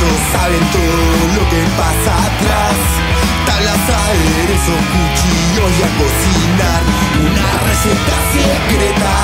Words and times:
Saben 0.00 0.64
todo 0.72 0.96
lo 1.36 1.48
que 1.50 1.62
pasa 1.76 2.12
atrás. 2.28 2.76
Tablas, 3.44 3.84
aderezos, 4.00 4.80
cuchillos 4.92 5.70
y 5.78 5.82
a 5.82 5.90
cocinar. 6.00 6.82
Una 7.20 7.48
receta 7.68 8.16
secreta, 8.32 9.14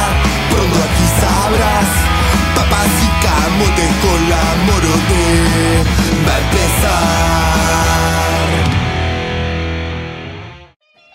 pronto 0.50 0.76
aquí 0.86 1.06
sabrás. 1.20 1.88
Papas 2.56 2.92
y 3.02 3.10
camotes 3.24 3.92
con 4.04 4.20
la 4.28 4.44
morote. 4.66 5.84
Va. 6.28 7.65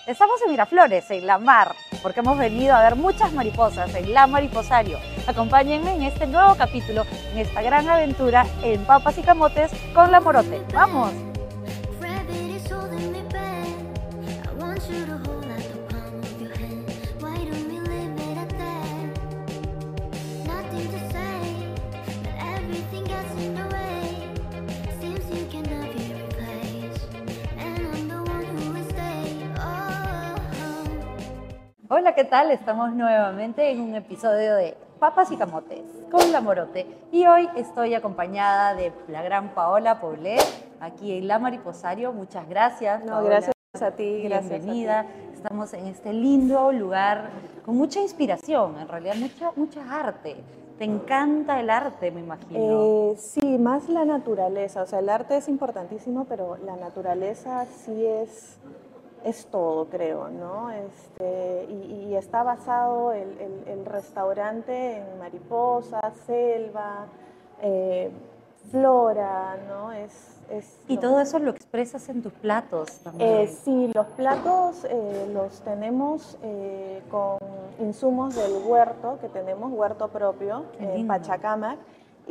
Estamos 0.07 0.41
en 0.41 0.51
Miraflores, 0.51 1.11
en 1.11 1.27
la 1.27 1.37
mar, 1.37 1.75
porque 2.01 2.21
hemos 2.21 2.35
venido 2.35 2.75
a 2.75 2.81
ver 2.81 2.95
muchas 2.95 3.33
mariposas 3.33 3.93
en 3.93 4.13
La 4.13 4.25
Mariposario. 4.25 4.97
Acompáñenme 5.27 5.93
en 5.93 6.01
este 6.01 6.25
nuevo 6.25 6.55
capítulo, 6.55 7.05
en 7.31 7.37
esta 7.37 7.61
gran 7.61 7.87
aventura 7.87 8.47
en 8.63 8.83
Papas 8.83 9.19
y 9.19 9.21
Camotes 9.21 9.71
con 9.93 10.11
la 10.11 10.19
Morote. 10.19 10.59
¡Vamos! 10.73 11.30
Hola, 31.93 32.15
¿qué 32.15 32.23
tal? 32.23 32.51
Estamos 32.51 32.93
nuevamente 32.93 33.69
en 33.69 33.81
un 33.81 33.95
episodio 33.95 34.55
de 34.55 34.77
Papas 34.97 35.29
y 35.29 35.35
Camotes 35.35 35.83
con 36.09 36.31
la 36.31 36.39
Morote. 36.39 36.87
Y 37.11 37.25
hoy 37.25 37.49
estoy 37.57 37.95
acompañada 37.95 38.75
de 38.75 38.93
la 39.09 39.21
gran 39.21 39.49
Paola 39.49 39.99
Poblet, 39.99 40.39
aquí 40.79 41.17
en 41.17 41.27
La 41.27 41.37
Mariposario. 41.37 42.13
Muchas 42.13 42.47
gracias. 42.47 43.03
No, 43.03 43.11
Paola. 43.11 43.27
gracias 43.27 43.53
a 43.81 43.91
ti, 43.91 44.21
gracias 44.23 44.53
a 44.53 44.55
ti. 44.55 44.61
Bienvenida. 44.61 45.05
Estamos 45.33 45.73
en 45.73 45.87
este 45.87 46.13
lindo 46.13 46.71
lugar 46.71 47.29
con 47.65 47.75
mucha 47.75 47.99
inspiración, 47.99 48.79
en 48.79 48.87
realidad 48.87 49.15
mucha, 49.15 49.51
mucha 49.57 49.81
arte. 49.93 50.37
Te 50.77 50.85
encanta 50.85 51.59
el 51.59 51.69
arte, 51.69 52.09
me 52.09 52.21
imagino. 52.21 53.11
Eh, 53.11 53.15
sí, 53.17 53.57
más 53.57 53.89
la 53.89 54.05
naturaleza. 54.05 54.81
O 54.83 54.85
sea, 54.85 54.99
el 54.99 55.09
arte 55.09 55.35
es 55.35 55.49
importantísimo, 55.49 56.23
pero 56.23 56.55
la 56.65 56.77
naturaleza 56.77 57.65
sí 57.65 58.05
es, 58.05 58.59
es 59.23 59.45
todo, 59.47 59.85
creo, 59.85 60.29
¿no? 60.29 60.71
Este, 60.71 61.65
y, 61.69 62.07
y 62.09 62.15
está 62.15 62.43
basado 62.43 63.11
el, 63.13 63.29
el- 63.39 63.67
el 63.67 63.85
restaurante 63.85 64.97
en 64.97 65.19
mariposas, 65.19 66.13
selva, 66.25 67.05
eh, 67.61 68.11
flora, 68.71 69.57
¿no? 69.67 69.91
Es, 69.91 70.39
es 70.49 70.77
y 70.87 70.97
todo 70.97 71.19
eso 71.19 71.39
lo 71.39 71.51
expresas 71.51 72.07
en 72.09 72.21
tus 72.21 72.33
platos 72.33 72.99
también. 72.99 73.29
Eh, 73.29 73.47
sí, 73.47 73.91
los 73.93 74.05
platos 74.07 74.85
eh, 74.89 75.29
los 75.33 75.61
tenemos 75.61 76.37
con 77.09 77.37
insumos 77.79 78.35
del 78.35 78.63
huerto, 78.65 79.17
que 79.21 79.27
tenemos 79.29 79.71
huerto 79.71 80.07
propio 80.09 80.65
en. 80.79 81.07
Pachacamac, 81.07 81.77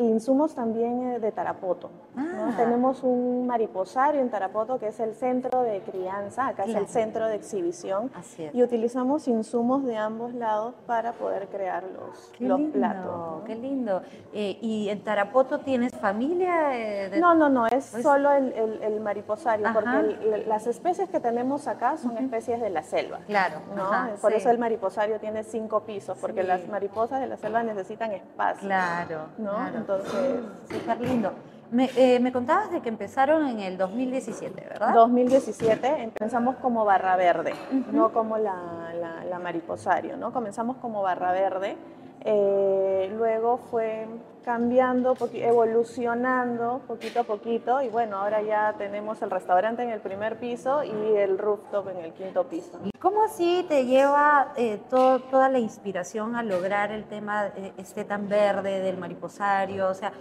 insumos 0.05 0.55
también 0.55 1.13
eh, 1.13 1.19
de 1.21 1.33
Tarapoto. 1.33 1.91
¿no? 2.15 2.23
Ah. 2.25 2.55
Tenemos 2.57 3.03
un 3.03 3.47
mariposario 3.47 4.21
en 4.21 4.31
Tarapoto, 4.31 4.79
que 4.79 4.89
es 4.89 4.99
el 5.01 5.15
centro 5.15 5.63
de 5.63 5.81
crianza, 5.81 6.49
acá 6.49 6.65
Claro. 6.65 6.71
es 6.73 6.77
el 6.77 6.89
centro 6.89 7.27
de 7.27 7.37
exhibición, 7.37 8.11
Así 8.15 8.45
es. 8.45 8.55
y 8.55 8.63
utilizamos 8.63 9.29
insumos 9.29 9.85
de 9.85 9.97
ambos 9.97 10.35
lados 10.35 10.75
para 10.87 11.13
poder 11.13 11.47
crear 11.49 11.85
los, 11.85 12.31
Qué 12.37 12.45
los 12.47 12.59
lindo, 12.59 12.73
platos. 12.75 13.05
¿no? 13.07 13.45
qué 13.45 13.55
lindo. 13.55 14.03
Eh, 14.33 14.59
¿Y 14.61 14.89
en 14.89 15.03
Tarapoto 15.05 15.61
tienes 15.61 15.93
familia? 15.95 16.77
eh, 16.77 17.11
de- 17.11 17.21
No, 17.21 17.35
no, 17.35 17.49
no, 17.49 17.67
es 17.67 17.91
Pues- 17.91 18.03
solo 18.03 18.31
el, 18.33 18.53
el- 18.53 18.83
el 18.83 19.01
mariposario, 19.01 19.67
Ajá. 19.67 19.75
porque 19.75 19.99
el- 19.99 20.49
las 20.49 20.67
especies 20.67 21.09
que 21.09 21.21
tenemos 21.21 21.69
acá 21.69 21.97
son 21.97 22.17
especies 22.19 22.61
de 22.61 22.71
la 22.71 22.83
selva. 22.83 23.19
Claro, 23.27 23.57
¿no? 23.77 23.85
ajá, 23.85 24.11
Por 24.21 24.33
sí. 24.33 24.39
eso 24.39 24.51
el 24.51 24.59
mariposario 24.59 25.21
tiene 25.21 25.45
cinco 25.45 25.81
pisos, 25.81 26.19
porque 26.19 26.43
Sí. 26.43 26.47
las 26.49 26.67
mariposas 26.69 27.21
de 27.21 27.27
la 27.29 27.37
selva 27.37 27.63
necesitan 27.63 28.13
espacio. 28.13 28.67
Claro, 28.67 29.21
¿no? 29.39 29.51
claro. 29.53 29.79
Entonces, 30.01 30.41
Súper 30.71 31.01
lindo. 31.01 31.33
Me, 31.73 31.89
eh, 31.97 32.19
me 32.21 32.33
contabas 32.33 32.71
de 32.73 32.81
que 32.81 32.89
empezaron 32.89 33.47
en 33.49 33.61
el 33.61 33.79
2017, 33.79 34.67
¿verdad? 34.69 34.93
2017 34.93 36.03
empezamos 36.03 36.57
como 36.57 36.85
barra 36.85 37.15
verde, 37.17 37.53
no 37.93 38.13
como 38.13 38.39
la, 38.39 38.93
la- 39.01 39.25
la 39.25 39.39
mariposario, 39.39 40.17
¿no? 40.17 40.33
Comenzamos 40.33 40.77
como 40.79 41.01
barra 41.03 41.31
verde, 41.33 41.77
eh, 42.25 43.13
luego 43.17 43.59
fue 43.71 44.07
cambiando, 44.45 45.17
evolucionando 45.35 46.81
poquito 46.87 47.21
a 47.21 47.25
poquito 47.25 47.83
y 47.83 47.89
bueno, 47.89 48.17
ahora 48.17 48.43
ya 48.43 48.75
tenemos 48.79 49.21
el 49.23 49.31
restaurante 49.31 49.83
en 49.83 49.91
el 49.91 50.01
primer 50.01 50.39
piso 50.39 50.83
y 50.83 51.17
el 51.17 51.39
rooftop 51.39 51.89
en 51.89 51.99
el 51.99 52.13
quinto 52.13 52.45
piso. 52.45 52.79
¿Y 52.85 52.91
cómo 52.99 53.23
así 53.23 53.65
te 53.69 53.87
lleva 53.87 54.53
eh, 54.57 54.81
toda 54.89 55.49
la 55.49 55.59
inspiración 55.59 56.37
a 56.37 56.43
lograr 56.43 56.91
el 56.93 57.05
tema 57.05 57.49
eh, 57.57 57.73
este 57.77 58.05
tan 58.05 58.29
verde 58.29 58.81
del 58.81 58.97
mariposario? 58.97 59.89
O 59.89 59.95
sea, 59.95 60.13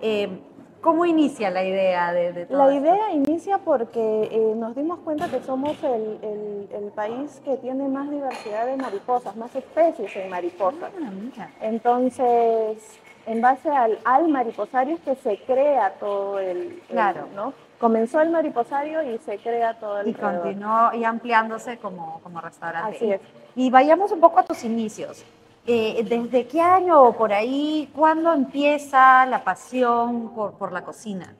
eh, 0.00 0.40
¿cómo 0.84 1.06
inicia 1.06 1.50
la 1.50 1.64
idea 1.64 2.12
de, 2.12 2.32
de 2.34 2.44
todo 2.46 2.58
La 2.58 2.72
esto? 2.72 2.80
idea 2.86 3.10
inicia 3.12 3.56
porque 3.58 4.28
eh, 4.30 4.54
nos 4.54 4.76
dimos 4.76 4.98
cuenta 5.00 5.28
que 5.28 5.40
somos 5.42 5.82
el, 5.82 6.18
el- 6.22 6.68
el 6.72 6.92
país 6.92 7.40
que 7.44 7.56
tiene 7.56 7.88
más 7.88 8.10
diversidad 8.10 8.66
de 8.66 8.76
mariposas, 8.76 9.34
más 9.34 9.54
especies 9.56 10.14
en 10.14 10.28
mariposas. 10.28 10.90
Ah, 11.02 11.10
mira. 11.10 11.50
Entonces, 11.62 13.00
en 13.26 13.40
base 13.40 13.70
al, 13.70 13.98
al 14.04 14.28
mariposario 14.28 14.96
es 14.96 15.00
que 15.00 15.14
se 15.16 15.38
crea 15.44 15.94
todo 15.98 16.38
el, 16.38 16.58
el- 16.58 16.82
Claro. 16.90 17.26
¿no? 17.34 17.54
Comenzó 17.80 18.20
el 18.20 18.30
mariposario 18.30 19.02
y 19.02 19.18
se 19.18 19.38
crea 19.38 19.74
todo 19.78 20.00
el 20.00 20.08
Y 20.08 20.14
continuó 20.14 20.92
y 20.94 21.04
ampliándose 21.04 21.78
como, 21.78 22.20
como 22.22 22.40
restaurante. 22.40 22.96
Así 22.96 23.10
es. 23.12 23.20
Y 23.56 23.70
vayamos 23.70 24.12
un 24.12 24.20
poco 24.20 24.38
a 24.40 24.42
tus 24.44 24.64
inicios. 24.64 25.24
Eh, 25.66 26.04
¿Desde 26.06 26.46
qué 26.46 26.60
año 26.60 27.02
o 27.02 27.12
por 27.14 27.32
ahí, 27.32 27.90
cuándo 27.96 28.34
empieza 28.34 29.24
la 29.24 29.44
pasión 29.44 30.34
por, 30.34 30.72
la 30.72 30.84
cocina? 30.84 31.34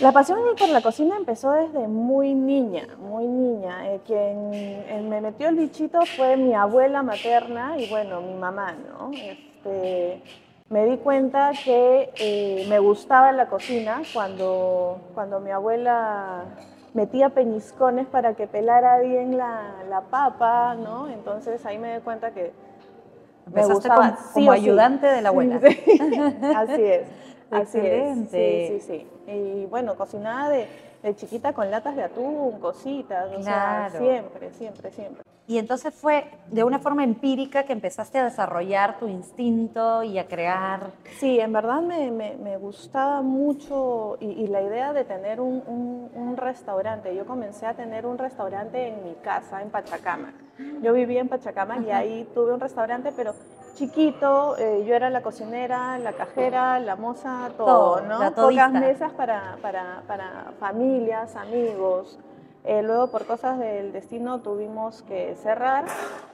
La 0.00 0.10
pasión 0.10 0.40
por 0.58 0.68
la 0.68 0.80
cocina 0.80 1.16
empezó 1.16 1.52
desde 1.52 1.86
muy 1.86 2.34
niña, 2.34 2.88
muy 2.98 3.28
niña. 3.28 3.88
Eh, 3.88 4.00
quien 4.04 4.52
eh, 4.52 5.06
me 5.08 5.20
metió 5.20 5.48
el 5.48 5.54
bichito 5.54 6.00
fue 6.16 6.36
mi 6.36 6.54
abuela 6.54 7.04
materna 7.04 7.78
y 7.78 7.88
bueno, 7.88 8.20
mi 8.20 8.34
mamá, 8.34 8.72
¿no? 8.72 9.12
Este, 9.12 10.20
me 10.68 10.84
di 10.86 10.96
cuenta 10.96 11.52
que 11.64 12.10
eh, 12.16 12.66
me 12.68 12.80
gustaba 12.80 13.30
la 13.30 13.46
cocina 13.46 14.02
cuando, 14.12 14.98
cuando 15.14 15.38
mi 15.38 15.52
abuela 15.52 16.46
metía 16.94 17.28
peñiscones 17.28 18.08
para 18.08 18.34
que 18.34 18.48
pelara 18.48 18.98
bien 18.98 19.36
la 19.36 20.02
papa, 20.10 20.74
¿no? 20.74 21.06
Entonces 21.08 21.64
ahí 21.64 21.78
me 21.78 21.94
di 21.94 22.00
cuenta 22.00 22.32
que 22.32 22.50
me 23.46 23.60
Empezaste 23.60 23.74
gustaba 23.74 23.96
como, 23.96 24.16
sí 24.16 24.32
como 24.34 24.50
o 24.50 24.54
sí. 24.54 24.60
ayudante 24.60 25.06
de 25.06 25.22
la 25.22 25.28
abuela. 25.30 25.60
Sí, 25.60 26.00
así 26.56 26.82
es. 26.82 27.06
Así 27.50 27.78
Excelente. 27.78 28.76
es. 28.76 28.82
Sí, 28.82 28.92
sí, 28.92 29.06
sí. 29.26 29.30
Y 29.32 29.66
bueno, 29.66 29.94
cocinaba 29.96 30.48
de, 30.48 30.66
de 31.02 31.14
chiquita 31.16 31.52
con 31.52 31.70
latas 31.70 31.96
de 31.96 32.04
atún, 32.04 32.58
cositas, 32.60 33.26
o 33.30 33.42
sea, 33.42 33.88
Claro. 33.90 33.98
siempre, 34.06 34.50
siempre, 34.52 34.90
siempre. 34.90 35.22
Y 35.48 35.58
entonces 35.58 35.92
fue 35.92 36.30
de 36.50 36.62
una 36.62 36.78
forma 36.78 37.02
empírica 37.02 37.64
que 37.64 37.72
empezaste 37.72 38.18
a 38.18 38.24
desarrollar 38.24 38.98
tu 38.98 39.08
instinto 39.08 40.02
y 40.04 40.18
a 40.18 40.26
crear. 40.28 40.92
Sí, 41.18 41.40
en 41.40 41.52
verdad 41.52 41.82
me, 41.82 42.10
me- 42.12 42.36
me 42.36 42.56
gustaba 42.58 43.22
mucho 43.22 44.16
y, 44.20 44.26
y 44.26 44.46
la 44.46 44.62
idea 44.62 44.92
de 44.92 45.04
tener 45.04 45.40
un, 45.40 45.62
un- 45.66 46.10
un 46.14 46.36
restaurante. 46.36 47.14
Yo 47.14 47.26
comencé 47.26 47.66
a 47.66 47.74
tener 47.74 48.06
un 48.06 48.18
restaurante 48.18 48.88
en 48.88 49.02
mi 49.04 49.14
casa, 49.16 49.60
en 49.62 49.70
Pachacamac. 49.70 50.34
Yo 50.80 50.92
vivía 50.92 51.20
en 51.20 51.28
Pachacamac 51.28 51.82
y 51.82 51.90
ahí 51.90 52.28
tuve 52.34 52.54
un 52.54 52.60
restaurante, 52.60 53.12
pero 53.16 53.34
chiquito. 53.74 54.56
eh, 54.58 54.84
yo 54.86 54.94
era 54.94 55.10
la 55.10 55.22
cocinera, 55.22 55.98
la 55.98 56.12
cajera, 56.12 56.78
la 56.78 56.94
moza, 56.94 57.50
todo, 57.56 57.96
Todo, 57.98 58.00
¿no? 58.02 58.32
Pocas 58.34 58.70
mesas 58.72 59.12
para, 59.12 59.56
para, 59.60 60.02
para 60.06 60.52
familias, 60.60 61.34
amigos. 61.36 62.18
Eh, 62.64 62.82
luego, 62.82 63.08
por 63.08 63.26
cosas 63.26 63.58
del 63.58 63.92
destino, 63.92 64.40
tuvimos 64.40 65.02
que 65.02 65.34
cerrar 65.42 65.84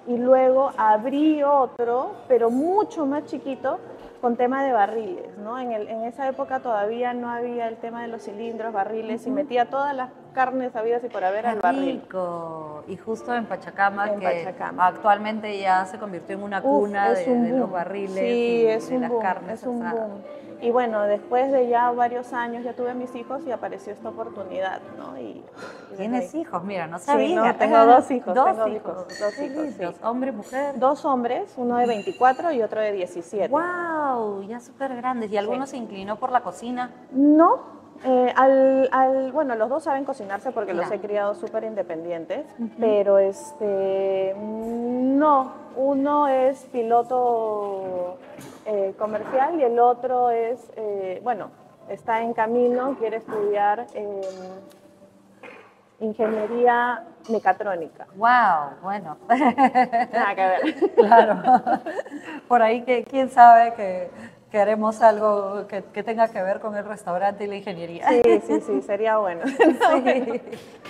y 0.07 0.19
luego 0.19 0.73
abrí 0.77 1.43
otro, 1.43 2.13
pero 2.29 2.51
mucho 2.51 3.07
más 3.07 3.25
chiquito, 3.25 3.79
con 4.21 4.37
tema 4.37 4.63
de 4.65 4.73
barriles. 4.73 5.39
¿no? 5.39 5.59
En, 5.59 5.73
el- 5.73 5.89
en 5.89 6.03
esa 6.05 6.29
época 6.29 6.61
todavía 6.61 7.15
no 7.15 7.31
había 7.31 7.67
el 7.69 7.77
tema 7.77 8.03
de 8.03 8.09
los 8.09 8.23
cilindros, 8.25 8.73
barriles, 8.75 9.27
y 9.27 9.31
metía 9.31 9.71
todas 9.71 9.95
las 9.97 10.11
carnes 10.35 10.77
habidas 10.77 11.03
y 11.05 11.09
por 11.09 11.25
haber 11.25 11.47
al 11.47 11.61
barril. 11.61 12.03
rico. 12.03 12.83
Y 12.89 12.97
justo 12.99 13.35
en 13.35 13.47
Pachacama, 13.47 14.11
En 14.11 14.21
que 14.21 14.27
Pachacama. 14.27 14.87
actualmente 14.87 15.59
ya 15.59 15.87
se 15.87 15.99
convirtió 15.99 16.37
en 16.37 16.43
una 16.43 16.59
Uf, 16.59 16.65
cuna 16.89 17.11
de, 17.13 17.31
un 17.31 17.45
de 17.45 17.53
los 17.53 17.71
barriles 17.71 18.13
Sí, 18.15 18.63
y 18.63 18.67
es 18.67 18.89
de 18.91 18.97
un 18.97 19.01
las 19.03 19.11
boom, 19.11 19.23
carnes 19.23 19.61
es 19.63 19.67
un 19.67 19.83
asadas. 19.83 20.09
boom. 20.09 20.23
Y 20.61 20.71
bueno, 20.71 21.03
después 21.03 21.53
de 21.53 21.69
ya 21.69 21.91
varios 21.93 22.33
años 22.33 22.65
ya 22.65 22.73
tuve 22.75 22.93
mis 22.95 23.15
hijos 23.15 23.43
y 23.47 23.53
apareció 23.53 23.93
esta 23.93 24.09
oportunidad, 24.09 24.81
¿no? 24.99 25.17
Y, 25.19 25.45
Tienes 25.97 26.35
ahí. 26.35 26.41
hijos, 26.41 26.65
mira, 26.65 26.87
no 26.89 26.99
Sí, 26.99 27.05
sabía. 27.07 27.45
no, 27.53 27.55
tengo 27.57 27.87
dos 27.87 28.11
hijos, 28.11 28.35
Dos 28.35 28.45
tengo 28.45 28.69
hijos, 28.69 29.07
hijos, 29.07 29.19
dos 29.21 29.39
hijos, 29.39 29.67
sí. 29.79 30.01
Hombre, 30.03 30.33
mujer. 30.33 30.79
Dos 30.79 31.05
hombres, 31.05 31.53
uno 31.57 31.77
de 31.77 31.87
24 31.87 32.53
y 32.53 32.63
otro 32.63 32.81
de 32.81 32.93
17. 32.93 33.49
¡Wow! 33.49 34.43
Ya 34.49 34.59
súper 34.61 34.97
grandes. 34.97 35.31
¿Y 35.31 35.37
alguno 35.37 35.67
se 35.67 35.77
inclinó 35.77 36.17
por 36.17 36.33
la 36.33 36.41
cocina? 36.43 36.91
No, 37.13 37.78
Eh, 38.05 38.33
al, 38.37 38.89
al- 38.93 39.33
bueno, 39.33 39.55
los 39.57 39.69
dos 39.69 39.83
saben 39.85 40.05
cocinarse 40.05 40.53
porque 40.53 40.73
los 40.73 40.91
he 40.91 41.01
criado 41.01 41.35
súper 41.35 41.65
independientes, 41.65 42.47
pero 42.79 43.19
este, 43.19 44.35
no, 44.39 45.53
uno 45.77 46.29
es 46.29 46.65
piloto 46.73 48.17
eh, 48.67 48.95
comercial 48.99 49.59
y 49.59 49.65
el 49.65 49.79
otro 49.81 50.31
es, 50.31 50.71
eh, 50.77 51.21
bueno, 51.25 51.51
está 51.89 52.21
en 52.23 52.35
camino, 52.35 52.97
quiere 52.99 53.17
estudiar 53.17 53.87
eh, 53.95 54.21
ingeniería 56.01 57.03
mecatrónica. 57.29 58.07
Wow, 58.15 58.79
bueno. 58.83 59.17
Nada 59.29 60.35
que 60.35 60.47
ver. 60.47 60.75
Claro. 60.95 61.43
Por 62.47 62.63
ahí 62.63 62.83
que 62.83 63.05
quién 63.05 63.29
sabe 63.31 63.75
que, 63.75 64.11
que 64.51 64.59
haremos 64.59 65.03
algo 65.03 65.67
que, 65.67 65.85
que 65.85 66.03
tenga 66.03 66.29
que 66.29 66.43
ver 66.43 66.59
con 66.61 66.75
el 66.77 66.85
restaurante 66.85 67.45
y 67.45 67.47
la 67.49 67.57
ingeniería. 67.57 68.09
Sí, 68.09 68.23
sí, 68.47 68.61
sí, 68.67 68.83
sería 68.83 69.19
bueno. 69.19 69.43
Sí. 69.47 70.41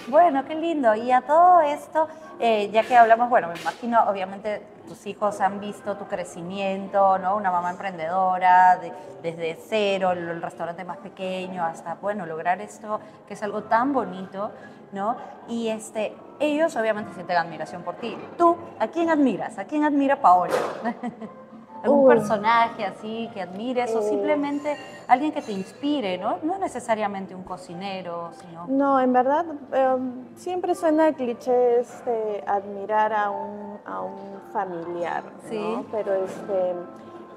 Bueno, 0.06 0.44
qué 0.44 0.55
lindo. 0.55 0.94
Y 0.94 1.10
a 1.12 1.20
todo 1.22 1.60
esto, 1.60 2.08
eh, 2.38 2.70
ya 2.70 2.82
que 2.84 2.96
hablamos, 2.96 3.28
bueno, 3.28 3.49
me 3.49 3.60
imagino, 3.60 4.02
obviamente 4.08 4.62
tus 4.87 5.06
hijos 5.06 5.40
han 5.40 5.60
visto 5.60 5.96
tu 5.96 6.06
crecimiento, 6.06 7.19
¿no? 7.19 7.37
Una 7.37 7.50
mamá 7.50 7.70
emprendedora, 7.72 8.76
de- 8.78 8.93
desde 9.22 9.58
cero, 9.69 10.12
el, 10.12 10.28
el 10.28 10.40
restaurante 10.40 10.84
más 10.84 10.99
pequeño, 10.99 11.62
hasta, 11.64 11.96
bueno, 11.96 12.25
lograr 12.26 12.61
esto, 12.61 13.00
que 13.26 13.34
es 13.34 13.43
algo 13.43 13.64
tan 13.64 13.93
bonito, 13.93 14.50
¿no? 14.93 15.16
Y 15.49 15.69
este, 15.69 16.14
ellos 16.38 16.75
obviamente 16.76 17.12
sienten 17.14 17.37
admiración 17.37 17.82
por 17.82 17.96
ti. 17.96 18.16
¿Tú, 18.38 18.56
a 18.78 18.87
quién 18.88 19.11
admiras? 19.11 19.58
¿A 19.58 19.64
quién 19.64 19.84
admira 19.84 20.16
Paola? 20.16 20.54
¿Algún 21.82 22.00
Uy. 22.08 22.14
personaje 22.16 22.84
así 22.84 23.30
que 23.32 23.42
admires 23.42 23.94
o 23.94 24.00
Eh. 24.00 24.02
simplemente 24.02 24.76
alguien 25.06 25.32
que 25.32 25.42
te 25.42 25.52
inspire, 25.52 26.19
¿no? 26.19 26.38
No 26.42 26.58
necesariamente 26.58 27.34
un 27.34 27.44
cocinero, 27.44 28.30
sino... 28.40 28.66
No, 28.69 28.98
en 29.00 29.12
verdad 29.12 29.44
em, 29.72 30.25
siempre 30.36 30.75
suena 30.75 31.12
cliché 31.12 31.80
este, 31.80 32.42
admirar 32.46 33.12
a 33.12 33.30
un, 33.30 33.78
a 33.86 34.00
un 34.00 34.40
familiar, 34.52 35.22
¿no? 35.25 35.48
Sí. 35.48 35.86
Pero 35.92 36.14
este, 36.14 36.75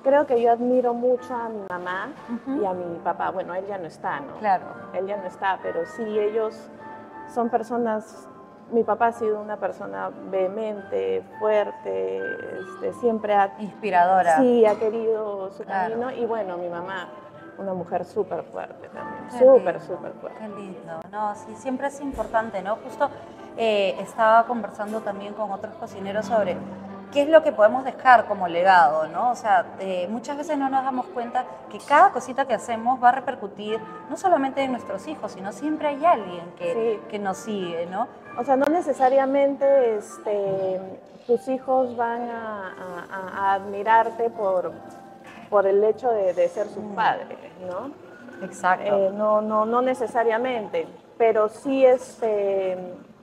creo 0.03 0.25
que 0.25 0.41
yo 0.41 0.51
admiro 0.51 0.93
mucho 0.93 1.33
a 1.35 1.47
mi 1.49 1.61
mamá 1.69 2.09
y 2.59 2.65
a 2.65 2.73
mi 2.73 2.97
papá. 3.03 3.29
Bueno, 3.29 3.53
él 3.53 3.65
ya 3.67 3.77
no 3.77 3.85
está, 3.85 4.19
¿no? 4.21 4.33
Claro. 4.39 4.65
Él 4.93 5.05
ya 5.07 5.17
no 5.17 5.25
está, 5.27 5.59
pero 5.61 5.85
sí 5.85 6.03
ellos 6.19 6.55
son 7.33 7.49
personas... 7.49 8.27
Mi 8.71 8.83
papá 8.83 9.07
ha 9.07 9.11
sido 9.11 9.39
una 9.41 9.57
persona 9.57 10.09
vehemente, 10.29 11.23
fuerte, 11.39 12.21
este, 12.59 12.93
siempre 12.99 13.33
ha 13.33 13.53
Inspiradora. 13.59 14.37
Sí, 14.37 14.65
ha 14.65 14.75
querido 14.79 15.51
su 15.51 15.63
Claro. 15.63 15.89
camino 15.99 16.11
y 16.11 16.25
bueno, 16.25 16.57
mi 16.57 16.69
mamá, 16.69 17.09
una 17.57 17.73
mujer 17.73 18.05
súper 18.05 18.43
fuerte 18.43 18.87
también, 18.89 19.29
súper, 19.31 19.81
súper 19.81 20.13
fuerte. 20.13 20.39
Qué 20.39 20.47
lindo. 20.47 21.01
No, 21.11 21.35
sí, 21.35 21.53
siempre 21.55 21.87
es 21.87 21.99
importante, 21.99 22.61
¿no? 22.61 22.77
Justo 22.77 23.09
eh, 23.57 23.95
estaba 23.99 24.45
conversando 24.45 25.01
también 25.01 25.33
con 25.33 25.51
otros 25.51 25.75
cocineros 25.75 26.25
sobre 26.25 26.55
qué 27.11 27.23
es 27.23 27.29
lo 27.29 27.43
que 27.43 27.51
podemos 27.51 27.83
dejar 27.83 28.25
como 28.25 28.47
legado, 28.47 29.07
¿no? 29.07 29.31
O 29.31 29.35
sea, 29.35 29.65
eh, 29.79 30.07
muchas 30.09 30.37
veces 30.37 30.57
no 30.57 30.69
nos 30.69 30.83
damos 30.83 31.05
cuenta 31.07 31.43
que 31.69 31.77
cada 31.79 32.11
cosita 32.11 32.45
que 32.45 32.53
hacemos 32.53 33.03
va 33.03 33.09
a 33.09 33.11
repercutir 33.13 33.79
no 34.09 34.15
solamente 34.17 34.61
en 34.63 34.71
nuestros 34.71 35.07
hijos, 35.07 35.33
sino 35.33 35.51
siempre 35.51 35.89
hay 35.89 36.05
alguien 36.05 36.51
que, 36.57 36.99
Sí. 37.01 37.07
que 37.09 37.19
nos 37.19 37.37
sigue, 37.37 37.85
¿no? 37.87 38.07
O 38.37 38.43
sea, 38.43 38.55
no 38.55 38.65
necesariamente 38.67 39.97
este, 39.97 40.79
tus 41.27 41.47
hijos 41.49 41.95
van 41.97 42.29
a, 42.29 42.67
a- 42.67 43.15
a- 43.15 43.29
a 43.51 43.53
admirarte 43.55 44.29
por, 44.29 44.71
por 45.49 45.67
el 45.67 45.83
hecho 45.83 46.09
de, 46.11 46.33
de 46.33 46.47
ser 46.47 46.67
sus 46.67 46.83
padres, 46.95 47.37
¿no? 47.69 47.91
Exacto. 48.45 48.85
Eh, 48.85 49.11
no, 49.13 49.41
no, 49.41 49.65
no 49.65 49.81
necesariamente, 49.81 50.87
pero 51.17 51.49
sí, 51.49 51.85
este, 51.85 52.77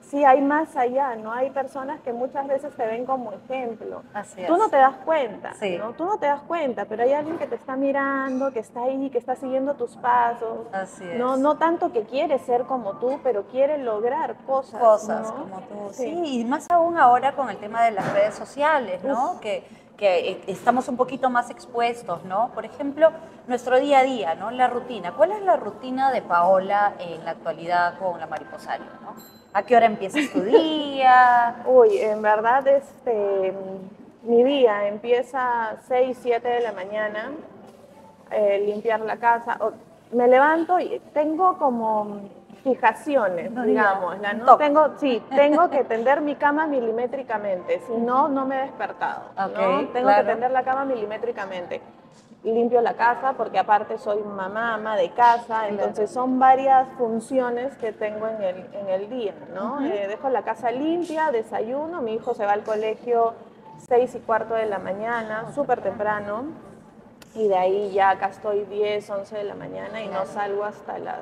sí 0.09 0.25
hay 0.25 0.41
más 0.41 0.75
allá, 0.75 1.15
¿no? 1.15 1.31
Hay 1.31 1.51
personas 1.51 2.01
que 2.01 2.11
muchas 2.13 2.47
veces 2.47 2.73
te 2.75 2.85
ven 2.85 3.05
como 3.05 3.31
ejemplo. 3.31 4.01
Así 4.13 4.43
Tú 4.47 4.53
es. 4.53 4.59
no 4.59 4.69
te 4.69 4.77
das 4.77 4.95
cuenta, 5.05 5.53
Sí. 5.53 5.77
¿no? 5.77 5.93
Tú 5.93 6.05
no 6.05 6.17
te 6.17 6.25
das 6.25 6.41
cuenta, 6.41 6.85
pero 6.85 7.03
hay 7.03 7.13
alguien 7.13 7.37
que 7.37 7.45
te 7.47 7.55
está 7.55 7.75
mirando, 7.75 8.51
que 8.51 8.59
está 8.59 8.83
ahí, 8.83 9.09
que 9.09 9.17
está 9.19 9.35
siguiendo 9.35 9.75
tus 9.75 9.95
pasos. 9.97 10.67
Así 10.71 11.03
es. 11.07 11.17
No, 11.19 11.37
no 11.37 11.57
tanto 11.57 11.91
que 11.93 12.03
quiere 12.03 12.39
ser 12.39 12.63
como 12.63 12.93
tú, 12.93 13.19
pero 13.23 13.43
quiere 13.47 13.77
lograr 13.77 14.35
cosas. 14.47 14.79
cosas 14.81 15.27
¿no? 15.27 15.43
como 15.43 15.61
tú. 15.61 15.93
Sí. 15.93 16.03
Sí. 16.23 16.39
y 16.41 16.45
más 16.45 16.65
aún 16.71 16.97
ahora 16.97 17.33
con 17.33 17.49
el 17.49 17.57
tema 17.57 17.83
de 17.83 17.91
las 17.91 18.11
redes 18.13 18.33
sociales, 18.33 19.03
¿no? 19.03 19.39
Que, 19.39 19.63
que 19.95 20.31
eh, 20.31 20.41
estamos 20.47 20.87
un 20.87 20.97
poquito 20.97 21.29
más 21.29 21.49
expuestos, 21.49 22.23
¿no? 22.25 22.49
Por 22.55 22.65
ejemplo, 22.65 23.11
nuestro 23.47 23.79
día 23.79 23.99
a 23.99 24.03
día, 24.03 24.33
¿no? 24.35 24.49
La 24.49 24.67
rutina. 24.67 25.13
¿Cuál 25.13 25.33
es 25.33 25.41
la 25.43 25.55
rutina 25.57 26.11
de 26.11 26.21
Paola 26.21 26.93
en 26.99 27.23
la 27.25 27.31
actualidad 27.31 27.99
con 27.99 28.19
la 28.19 28.25
mariposario, 28.25 28.87
¿no? 29.03 29.38
¿A 29.53 29.63
qué 29.63 29.75
hora 29.75 29.85
empiezas 29.87 30.29
tu 30.31 30.41
día? 30.41 31.55
Uy, 31.65 31.97
en 31.97 32.21
verdad, 32.21 32.67
este, 32.67 33.53
mi 34.23 34.43
día 34.43 34.87
empieza 34.87 35.69
a 35.71 35.77
6, 35.87 36.17
7 36.21 36.47
de 36.47 36.59
la 36.61 36.71
mañana, 36.71 37.31
eh, 38.31 38.63
limpiar 38.65 38.99
la 39.01 39.17
casa. 39.17 39.57
o- 39.61 39.71
me 40.15 40.27
levanto 40.27 40.79
y 40.79 40.99
tengo 41.13 41.57
como 41.59 42.21
fijaciones, 42.63 43.51
No 43.51 43.63
digamos. 43.63 44.15
Tengo, 44.57 44.97
sí, 44.97 45.23
tengo 45.35 45.69
que 45.69 45.83
tender 45.83 46.21
mi 46.21 46.35
cama 46.35 46.65
milimétricamente, 46.67 47.79
si 47.87 47.93
no, 47.93 48.27
no 48.27 48.45
me 48.45 48.57
he 48.57 48.61
despertado. 48.63 49.25
¿no? 49.37 49.43
Ok, 49.45 49.93
Tengo 49.93 50.07
claro. 50.07 50.25
que 50.25 50.31
tender 50.31 50.51
la 50.51 50.63
cama 50.63 50.83
milimétricamente. 50.85 51.81
Limpio 52.43 52.79
la 52.81 52.93
casa 52.93 53.33
porque 53.33 53.59
aparte 53.59 53.97
soy 53.97 54.23
mamá, 54.23 54.75
ama 54.75 54.95
de 54.95 55.09
casa, 55.11 55.67
entonces 55.67 56.09
son 56.09 56.39
varias 56.39 56.87
funciones 56.97 57.75
que 57.75 57.91
tengo 57.91 58.27
en 58.27 58.41
el, 58.41 58.55
en 58.73 58.89
el 58.89 59.09
día, 59.09 59.33
¿no? 59.53 59.81
Eh, 59.83 60.07
dejo 60.07 60.29
la 60.29 60.43
casa 60.43 60.71
limpia, 60.71 61.31
desayuno, 61.31 62.01
mi 62.01 62.13
hijo 62.13 62.33
se 62.33 62.45
va 62.45 62.53
al 62.53 62.63
colegio 62.63 63.33
seis 63.89 64.15
y 64.15 64.19
cuarto 64.19 64.53
de 64.53 64.67
la 64.67 64.79
mañana, 64.79 65.51
súper 65.53 65.81
temprano, 65.81 66.43
y 67.35 67.49
de 67.49 67.57
ahí 67.57 67.91
ya 67.91 68.11
acá 68.11 68.27
estoy 68.27 68.63
10, 68.65 69.09
11 69.09 69.35
de 69.37 69.43
la 69.43 69.55
mañana 69.55 70.01
y 70.01 70.07
no 70.07 70.25
salgo 70.25 70.63
hasta 70.63 70.97
las 70.97 71.19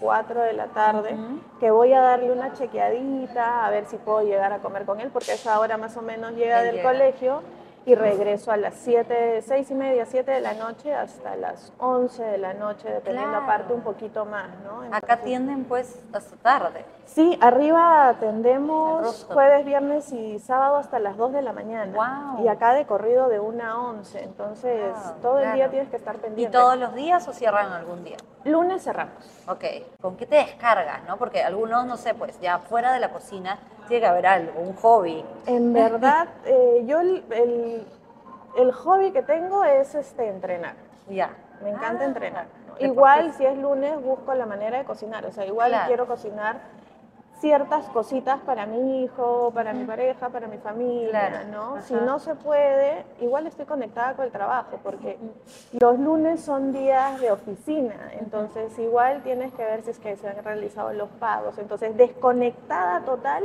4 0.00 0.42
de 0.42 0.52
la 0.54 0.66
tarde, 0.68 1.14
que 1.60 1.70
voy 1.70 1.92
a 1.92 2.00
darle 2.00 2.32
una 2.32 2.52
chequeadita, 2.54 3.66
a 3.66 3.70
ver 3.70 3.84
si 3.86 3.96
puedo 3.98 4.22
llegar 4.22 4.52
a 4.52 4.58
comer 4.60 4.84
con 4.86 5.00
él, 5.00 5.10
porque 5.12 5.32
a 5.32 5.34
esa 5.34 5.60
hora 5.60 5.76
más 5.76 5.96
o 5.98 6.02
menos 6.02 6.32
llega 6.32 6.60
Él 6.60 6.66
del 6.66 6.74
llega. 6.76 6.90
colegio 6.90 7.42
y 7.86 7.94
regreso 7.94 8.50
a 8.50 8.56
las 8.56 8.74
7, 8.74 9.42
6 9.42 9.70
y 9.70 9.74
media, 9.74 10.06
7 10.06 10.30
de 10.30 10.40
la 10.40 10.54
noche 10.54 10.94
hasta 10.94 11.36
las 11.36 11.72
11 11.78 12.22
de 12.22 12.38
la 12.38 12.54
noche, 12.54 12.88
dependiendo 12.90 13.30
Claro. 13.32 13.44
aparte 13.44 13.72
un 13.74 13.82
poquito 13.82 14.24
más, 14.24 14.48
¿no? 14.64 14.82
Acá 14.94 15.14
atienden 15.14 15.64
pues 15.64 16.02
hasta 16.12 16.36
tarde. 16.36 16.84
Sí, 17.04 17.38
arriba 17.42 18.08
atendemos 18.08 19.26
jueves, 19.30 19.64
viernes 19.66 20.10
y 20.12 20.38
sábado 20.38 20.76
hasta 20.76 20.98
las 20.98 21.16
2 21.16 21.32
de 21.34 21.42
la 21.42 21.52
mañana. 21.52 22.36
Y 22.42 22.48
acá 22.48 22.72
de 22.72 22.86
corrido 22.86 23.28
de 23.28 23.40
1 23.40 23.64
a 23.64 23.78
11. 23.90 24.22
Entonces, 24.22 24.92
Wow, 24.94 25.14
todo 25.20 25.38
el 25.40 25.52
día 25.52 25.68
tienes 25.70 25.90
que 25.90 25.96
estar 25.96 26.16
¿Y 26.16 26.18
pendiente. 26.18 26.56
todos 26.56 26.76
los 26.78 26.94
días 26.94 27.26
o 27.28 27.32
cierran 27.32 27.72
algún 27.72 28.02
día? 28.04 28.16
Lunes 28.44 28.82
cerramos. 28.84 29.14
Ok, 29.48 29.64
¿con 30.00 30.16
qué 30.16 30.26
te 30.26 30.36
descargas, 30.36 31.04
no? 31.06 31.16
Porque 31.18 31.42
algunos, 31.42 31.86
no 31.86 31.96
sé, 31.96 32.14
pues 32.14 32.38
ya 32.40 32.58
fuera 32.58 32.92
de 32.92 33.00
la 33.00 33.10
cocina 33.10 33.58
tiene 33.88 34.00
que 34.00 34.06
haber 34.06 34.26
algo, 34.26 34.60
un 34.60 34.74
hobby. 34.76 35.24
En 35.46 35.72
verdad, 35.72 36.28
eh, 36.44 36.82
yo 36.86 37.00
el, 37.00 37.24
el- 37.30 37.86
el 38.56 38.72
hobby 38.72 39.10
que 39.10 39.22
tengo 39.22 39.64
es 39.64 39.94
este, 39.96 40.28
entrenar. 40.28 40.74
Ya. 41.08 41.30
Me 41.62 41.70
encanta 41.70 42.04
Ah, 42.04 42.06
entrenar. 42.06 42.46
Igual, 42.78 43.32
si 43.34 43.44
es 43.44 43.56
lunes, 43.58 44.00
busco 44.02 44.32
la 44.34 44.46
manera 44.46 44.78
de 44.78 44.84
cocinar. 44.84 45.24
O 45.26 45.32
sea, 45.32 45.44
igual 45.46 45.70
Claro. 45.70 45.86
quiero 45.88 46.06
cocinar 46.06 46.56
ciertas 47.40 47.84
cositas 47.88 48.40
para 48.40 48.64
mi 48.64 49.02
hijo, 49.02 49.50
para 49.54 49.72
mi 49.72 49.84
pareja, 49.84 50.28
para 50.30 50.46
mi 50.46 50.58
familia, 50.58 51.10
Claro, 51.10 51.48
¿no? 51.50 51.72
ajá. 51.76 51.82
Si 51.82 51.94
no 51.94 52.18
se 52.20 52.34
puede, 52.36 53.04
igual 53.20 53.46
estoy 53.46 53.66
conectada 53.66 54.14
con 54.14 54.24
el 54.24 54.30
trabajo, 54.30 54.78
porque 54.82 55.18
los 55.78 55.98
lunes 55.98 56.40
son 56.40 56.72
días 56.72 57.20
de 57.20 57.30
oficina, 57.32 57.94
entonces 58.12 58.78
igual 58.78 59.22
tienes 59.22 59.52
que 59.52 59.64
ver 59.64 59.82
si 59.82 59.90
es 59.90 59.98
que 59.98 60.16
se 60.16 60.28
han 60.28 60.42
realizado 60.42 60.92
los 60.92 61.08
pagos. 61.20 61.58
Entonces, 61.58 61.96
desconectada 61.96 63.00
total, 63.04 63.44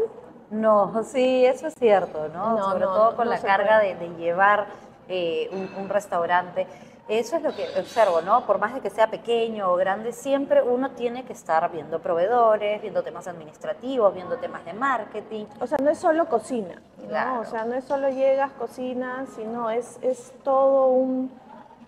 No, 0.52 1.04
sí, 1.04 1.46
eso 1.46 1.68
es 1.68 1.76
cierto, 1.76 2.28
¿no? 2.30 2.58
No, 2.58 2.70
Sobre 2.72 2.86
no, 2.86 2.94
todo 2.94 3.16
con 3.16 3.26
no 3.26 3.32
la 3.32 3.40
carga 3.40 3.80
de, 3.80 3.96
llevar 4.18 4.68
eh, 5.08 5.50
un, 5.52 5.84
un 5.84 5.90
restaurante. 5.90 6.68
Eso 7.10 7.38
es 7.38 7.42
lo 7.42 7.56
que 7.56 7.68
observo, 7.80 8.22
¿no? 8.22 8.46
Por 8.46 8.60
más 8.60 8.76
de 8.76 8.82
que 8.82 8.92
sea 8.92 9.08
pequeño 9.10 9.72
o 9.72 9.76
grande, 9.76 10.12
siempre 10.12 10.62
uno 10.62 10.92
tiene 10.92 11.26
que 11.26 11.34
estar 11.34 11.72
viendo 11.72 12.00
proveedores, 12.00 12.80
viendo 12.84 13.02
temas 13.02 13.28
administrativos, 13.28 14.14
viendo 14.14 14.38
temas 14.38 14.64
de 14.64 14.74
marketing. 14.74 15.46
O 15.60 15.66
sea, 15.66 15.80
no 15.82 15.90
es 15.90 15.98
solo 15.98 16.28
cocina, 16.28 16.80
¿no? 17.02 17.08
Claro. 17.08 17.42
O 17.42 17.46
sea, 17.46 17.66
no 17.66 17.74
es 17.74 17.86
solo 17.86 18.10
llegas, 18.10 18.52
cocinas, 18.52 19.28
sino 19.36 19.72
es, 19.72 19.98
es 20.04 20.32
todo 20.44 20.90
un, 20.90 21.32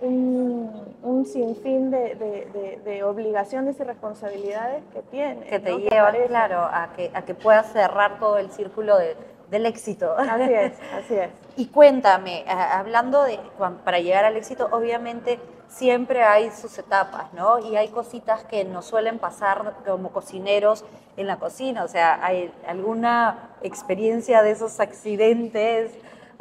un, 0.01 0.95
un 1.03 1.25
sinfín 1.25 1.91
de, 1.91 2.15
de- 2.15 2.47
de- 2.53 2.81
de 2.83 3.03
obligaciones 3.03 3.79
y 3.79 3.83
responsabilidades 3.83 4.83
que 4.93 5.01
tienes. 5.03 5.47
que 5.49 5.59
te 5.59 5.71
¿no? 5.71 5.77
llevan, 5.77 6.15
claro, 6.27 6.61
a 6.63 6.89
que, 6.95 7.11
a 7.13 7.21
que 7.23 7.33
puedas 7.35 7.71
cerrar 7.71 8.19
todo 8.19 8.37
el 8.37 8.51
círculo 8.51 8.97
de, 8.97 9.15
del 9.49 9.65
éxito. 9.65 10.13
Así 10.17 10.53
es, 10.53 10.73
así 10.97 11.15
es. 11.15 11.29
Y 11.57 11.67
cuéntame, 11.67 12.43
hablando 12.47 13.23
de 13.23 13.39
para 13.85 13.99
llegar 13.99 14.25
al 14.25 14.35
éxito, 14.37 14.67
obviamente 14.71 15.39
siempre 15.67 16.23
hay 16.23 16.51
sus 16.51 16.77
etapas, 16.79 17.31
¿no? 17.33 17.59
Y 17.59 17.77
hay 17.77 17.89
cositas 17.89 18.43
que 18.43 18.65
nos 18.65 18.85
suelen 18.85 19.19
pasar 19.19 19.75
como 19.85 20.09
cocineros 20.11 20.83
en 21.17 21.27
la 21.27 21.37
cocina, 21.37 21.83
o 21.83 21.87
sea, 21.87 22.25
hay 22.25 22.51
alguna 22.67 23.51
experiencia 23.61 24.41
de 24.43 24.51
esos 24.51 24.79
accidentes, 24.79 25.91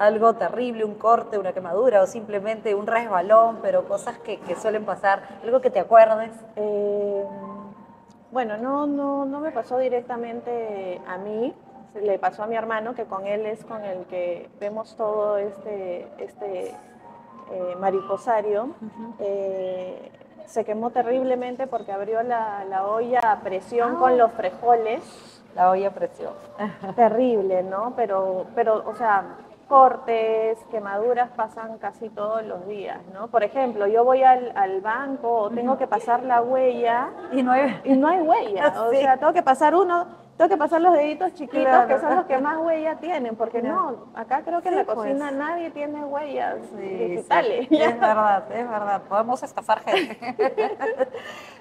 algo 0.01 0.33
terrible, 0.33 0.83
un 0.85 0.95
corte, 0.95 1.39
una 1.39 1.53
quemadura 1.53 2.03
o 2.03 2.07
simplemente 2.07 2.75
un 2.75 2.87
resbalón, 2.87 3.59
pero 3.61 3.85
cosas 3.87 4.19
que, 4.19 4.41
que 4.41 4.57
suelen 4.57 4.87
pasar, 4.87 5.21
algo 5.45 5.61
que 5.61 5.69
te 5.69 5.79
acuerdes. 5.79 6.33
Eh, 6.57 7.23
bueno, 8.33 8.57
no, 8.57 8.87
no, 8.87 9.27
no 9.27 9.41
me 9.41 9.53
pasó 9.53 9.77
directamente 9.77 11.03
a 11.07 11.19
mí, 11.19 11.55
le 12.01 12.19
pasó 12.19 12.45
a 12.45 12.47
mi 12.47 12.57
hermano, 12.57 12.95
que 12.95 13.05
con 13.05 13.27
él 13.27 13.45
es 13.45 13.63
con 13.65 13.85
el 13.85 14.07
que 14.07 14.49
vemos 14.59 14.97
todo 14.97 15.37
este, 15.37 16.09
este 16.17 16.69
eh, 16.69 17.77
mariposario. 17.79 18.71
Eh, 19.19 20.11
se 20.47 20.65
quemó 20.65 20.91
terriblemente 20.91 21.67
porque 21.67 21.93
abrió 21.93 22.23
la, 22.23 22.65
la 22.65 22.87
olla 22.87 23.21
a 23.33 23.41
presión 23.41 23.97
con 23.97 24.17
los 24.17 24.33
frijoles. 24.33 25.03
La 25.55 25.69
olla 25.69 25.89
a 25.89 25.91
presión. 25.91 26.33
Terrible, 26.97 27.65
¿no? 27.65 27.93
Pero, 27.97 28.47
pero, 28.55 28.85
o 28.87 28.95
sea, 28.95 29.25
cortes, 29.71 30.59
quemaduras 30.73 31.31
pasan 31.31 31.79
casi 31.79 32.09
todos 32.11 32.43
los 32.45 32.67
días, 32.67 32.99
¿no? 33.15 33.29
Por 33.29 33.45
ejemplo, 33.45 33.87
yo 33.87 34.05
voy 34.05 34.25
al, 34.25 34.53
al 34.57 34.81
banco 34.81 35.33
o 35.33 35.51
tengo 35.51 35.79
que 35.79 35.87
pasar 35.87 36.25
la 36.25 36.43
huella 36.43 37.09
Y 37.31 37.43
no 37.45 37.53
hay... 37.53 37.81
y 37.85 37.97
no 37.97 38.09
hay 38.09 38.21
huella. 38.21 38.75
O 38.87 38.91
Sí. 38.91 38.97
sea, 38.99 39.17
tengo 39.17 39.33
que 39.33 39.43
pasar 39.45 39.77
uno, 39.77 40.07
tengo 40.37 40.49
que 40.49 40.57
pasar 40.57 40.81
los 40.81 40.93
deditos 40.95 41.33
chiquitos, 41.35 41.63
Claro. 41.63 41.87
que 41.87 42.01
son 42.01 42.17
los 42.17 42.25
que 42.27 42.39
más 42.39 42.57
huella 42.59 42.97
tienen, 42.97 43.37
porque 43.37 43.63
no, 43.63 44.07
acá 44.17 44.43
creo 44.45 44.61
que 44.61 44.71
en 44.71 44.77
la 44.77 44.85
pues. 44.85 44.97
cocina 44.97 45.31
nadie 45.31 45.71
tiene 45.71 46.05
huellas 46.05 46.57
Sí, 46.77 46.83
digitales. 46.83 47.69
es 47.71 48.01
verdad, 48.01 48.45
es 48.53 48.69
verdad. 48.69 49.03
Podemos 49.09 49.41
estafar 49.45 49.81
gente. 49.85 50.19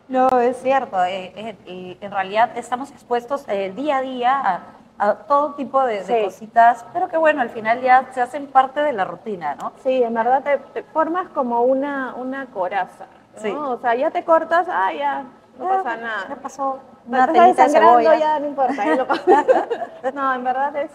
no, 0.07 0.27
es 0.39 0.57
cierto. 0.61 1.03
eh, 1.05 1.31
eh, 1.35 1.55
y 1.67 1.97
en 2.01 2.11
realidad 2.11 2.49
estamos 2.57 2.89
expuestos 2.91 3.45
eh, 3.47 3.71
día 3.75 3.97
a 3.97 4.01
día 4.01 4.41
a, 4.43 4.59
a 4.99 5.13
todo 5.15 5.53
tipo 5.55 5.81
de, 5.83 6.23
cositas, 6.25 6.85
pero 6.93 7.07
que 7.07 7.17
bueno, 7.17 7.41
al 7.41 7.49
final 7.49 7.81
ya 7.81 8.11
se 8.11 8.21
hacen 8.21 8.47
parte 8.47 8.81
de 8.81 8.91
la 8.93 9.05
rutina, 9.05 9.55
¿no? 9.55 9.71
Sí, 9.81 10.03
en 10.03 10.13
verdad 10.13 10.43
te, 10.43 10.57
te 10.73 10.83
formas 10.83 11.29
como 11.29 11.61
una, 11.61 12.13
una 12.15 12.47
coraza, 12.47 13.05
¿no? 13.35 13.41
Sí. 13.41 13.49
O 13.51 13.77
sea, 13.79 13.95
ya 13.95 14.11
te 14.11 14.25
cortas, 14.25 14.67
ah, 14.69 14.91
ya, 14.93 15.23
no 15.57 15.63
Ya, 15.69 15.77
pasa 15.83 15.95
Ya 15.95 16.01
nada. 16.01 16.35
pasó 16.41 16.79
Te 17.03 17.09
una 17.09 17.27
telita 17.31 17.63
de 17.63 17.69
cebolla. 17.69 18.15
ya 18.17 18.39
no 18.39 18.47
importa. 18.47 18.81
ahí 18.81 18.97
lo 18.97 19.05
no, 20.13 20.33
en 20.33 20.43
verdad 20.43 20.75
es... 20.75 20.91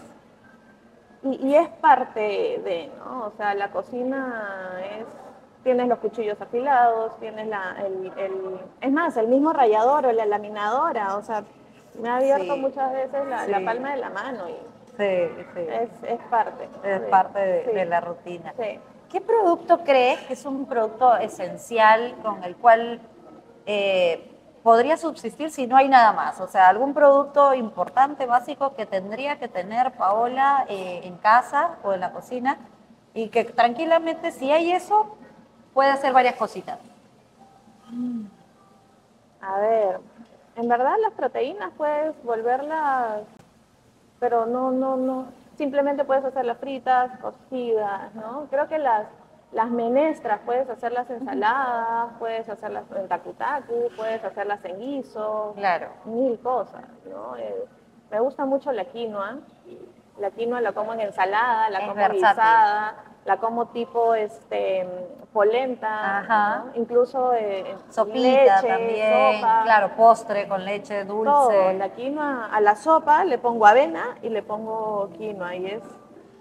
Y, 1.23 1.47
y 1.47 1.55
es 1.55 1.67
parte 1.69 2.19
de, 2.63 2.91
¿no? 2.99 3.25
O 3.25 3.31
sea, 3.37 3.55
la 3.55 3.71
cocina 3.71 4.73
es... 4.99 5.05
Tienes 5.63 5.87
los 5.87 5.97
cuchillos 5.97 6.39
afilados, 6.39 7.19
tienes 7.19 7.47
la, 7.47 7.75
el, 7.83 8.13
el- 8.17 8.59
Es 8.81 8.91
más, 8.91 9.17
el 9.17 9.27
mismo 9.29 9.51
rallador 9.51 10.05
o 10.05 10.11
la 10.11 10.27
laminadora, 10.27 11.15
o 11.17 11.23
sea, 11.23 11.43
me 11.99 12.09
ha 12.09 12.17
abierto 12.17 12.53
Sí. 12.55 12.59
muchas 12.59 12.91
veces 12.93 13.25
la, 13.27 13.47
la 13.47 13.65
palma 13.65 13.91
de 13.91 13.97
la 13.97 14.09
mano 14.09 14.49
y 14.49 14.53
Sí, 14.97 15.43
sí. 15.53 15.59
es, 15.59 15.89
es 16.03 16.19
parte. 16.29 16.69
Es 16.83 17.01
de- 17.01 17.07
parte 17.07 17.39
de, 17.39 17.85
la 17.85 17.99
rutina. 18.01 18.53
Sí. 18.57 18.79
¿Qué 19.09 19.19
producto 19.21 19.79
crees 19.83 20.19
que 20.21 20.33
es 20.33 20.45
un 20.45 20.65
producto 20.65 21.15
esencial 21.17 22.15
con 22.21 22.43
el 22.43 22.55
cual 22.55 23.01
eh, 23.65 24.31
podría 24.63 24.95
subsistir 24.97 25.51
si 25.51 25.67
no 25.67 25.75
hay 25.75 25.89
nada 25.89 26.13
más? 26.13 26.39
O 26.39 26.47
sea, 26.47 26.69
algún 26.69 26.93
producto 26.93 27.53
importante, 27.53 28.25
básico 28.25 28.73
que 28.73 28.85
tendría 28.85 29.37
que 29.37 29.47
tener 29.49 29.91
Paola 29.93 30.65
eh, 30.69 31.01
en 31.03 31.17
casa 31.17 31.75
o 31.83 31.91
en 31.93 31.99
la 31.99 32.11
cocina 32.13 32.57
y 33.13 33.27
que 33.29 33.43
tranquilamente, 33.43 34.31
si 34.31 34.51
hay 34.51 34.71
eso, 34.71 35.17
puede 35.73 35.89
hacer 35.91 36.13
varias 36.13 36.35
cositas. 36.35 36.79
A 39.41 39.59
ver, 39.59 39.99
en 40.55 40.67
verdad 40.67 40.95
las 41.01 41.11
proteínas 41.13 41.71
puedes 41.77 42.13
volverlas, 42.23 43.21
pero 44.19 44.45
no, 44.45 44.71
no, 44.71 44.95
no, 44.97 45.25
simplemente 45.57 46.03
puedes 46.05 46.23
hacerlas 46.25 46.57
fritas, 46.57 47.11
cocidas, 47.19 48.13
¿no? 48.15 48.47
Creo 48.49 48.67
que 48.67 48.77
las, 48.79 49.07
las 49.51 49.69
menestras 49.69 50.39
puedes 50.45 50.69
hacerlas 50.69 51.09
ensaladas, 51.09 52.13
puedes 52.19 52.47
hacerlas 52.49 52.85
en 52.95 53.07
takutaku, 53.07 53.89
puedes 53.95 54.23
hacerlas 54.23 54.63
en 54.65 54.79
guiso, 54.79 55.53
Claro. 55.57 55.89
mil 56.05 56.39
cosas, 56.39 56.83
¿no? 57.09 57.35
Eh, 57.37 57.65
me 58.11 58.19
gusta 58.19 58.45
mucho 58.45 58.71
la 58.71 58.85
quinoa, 58.85 59.37
la 60.19 60.31
quinoa 60.31 60.61
la 60.61 60.71
como 60.73 60.93
en 60.93 61.01
ensalada, 61.01 61.69
la 61.69 61.79
Es 61.79 61.83
como 61.83 61.95
versátil. 61.95 62.15
guisada, 62.21 62.95
la 63.25 63.37
como 63.37 63.67
tipo 63.67 64.15
este 64.15 64.87
polenta, 65.33 66.19
Ajá. 66.19 66.63
¿no? 66.67 66.71
incluso 66.75 67.33
eh, 67.33 67.75
Sopita 67.89 68.19
leche, 68.19 68.67
también, 68.67 69.35
sopa, 69.41 69.61
claro, 69.63 69.89
postre 69.97 70.47
con 70.47 70.63
leche 70.63 71.03
dulce. 71.03 71.25
todo. 71.31 71.73
La 71.73 71.89
quinoa 71.89 72.45
a 72.53 72.61
la 72.61 72.75
sopa 72.75 73.25
le 73.25 73.37
pongo 73.37 73.65
avena 73.67 74.17
y 74.21 74.29
le 74.29 74.41
pongo 74.43 75.09
quinoa 75.17 75.55
y 75.55 75.65
es 75.65 75.81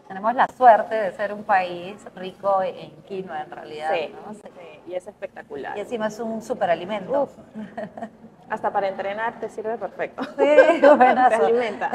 Tenemos 0.07 0.35
la 0.35 0.47
suerte 0.47 0.95
de 0.95 1.11
ser 1.13 1.33
un 1.33 1.43
país 1.43 1.97
rico 2.15 2.63
en 2.63 2.91
quinoa 3.03 3.41
en 3.43 3.51
realidad. 3.51 3.91
sí, 3.95 4.15
¿no? 4.27 4.35
Sí. 4.35 4.41
sí, 4.45 4.81
y 4.87 4.95
es 4.95 5.07
espectacular. 5.09 5.77
Y 5.77 5.81
encima 5.81 6.07
es 6.07 6.21
un 6.21 6.41
superalimento. 6.43 7.23
Uf. 7.23 7.31
Hasta 8.55 8.71
para 8.73 8.87
entrenar 8.87 9.41
te 9.41 9.49
sirve 9.49 9.77
perfecto. 9.77 10.23
Sí, 10.23 10.31
te 10.81 10.95
buenazo. 10.95 11.45
alimenta. 11.47 11.91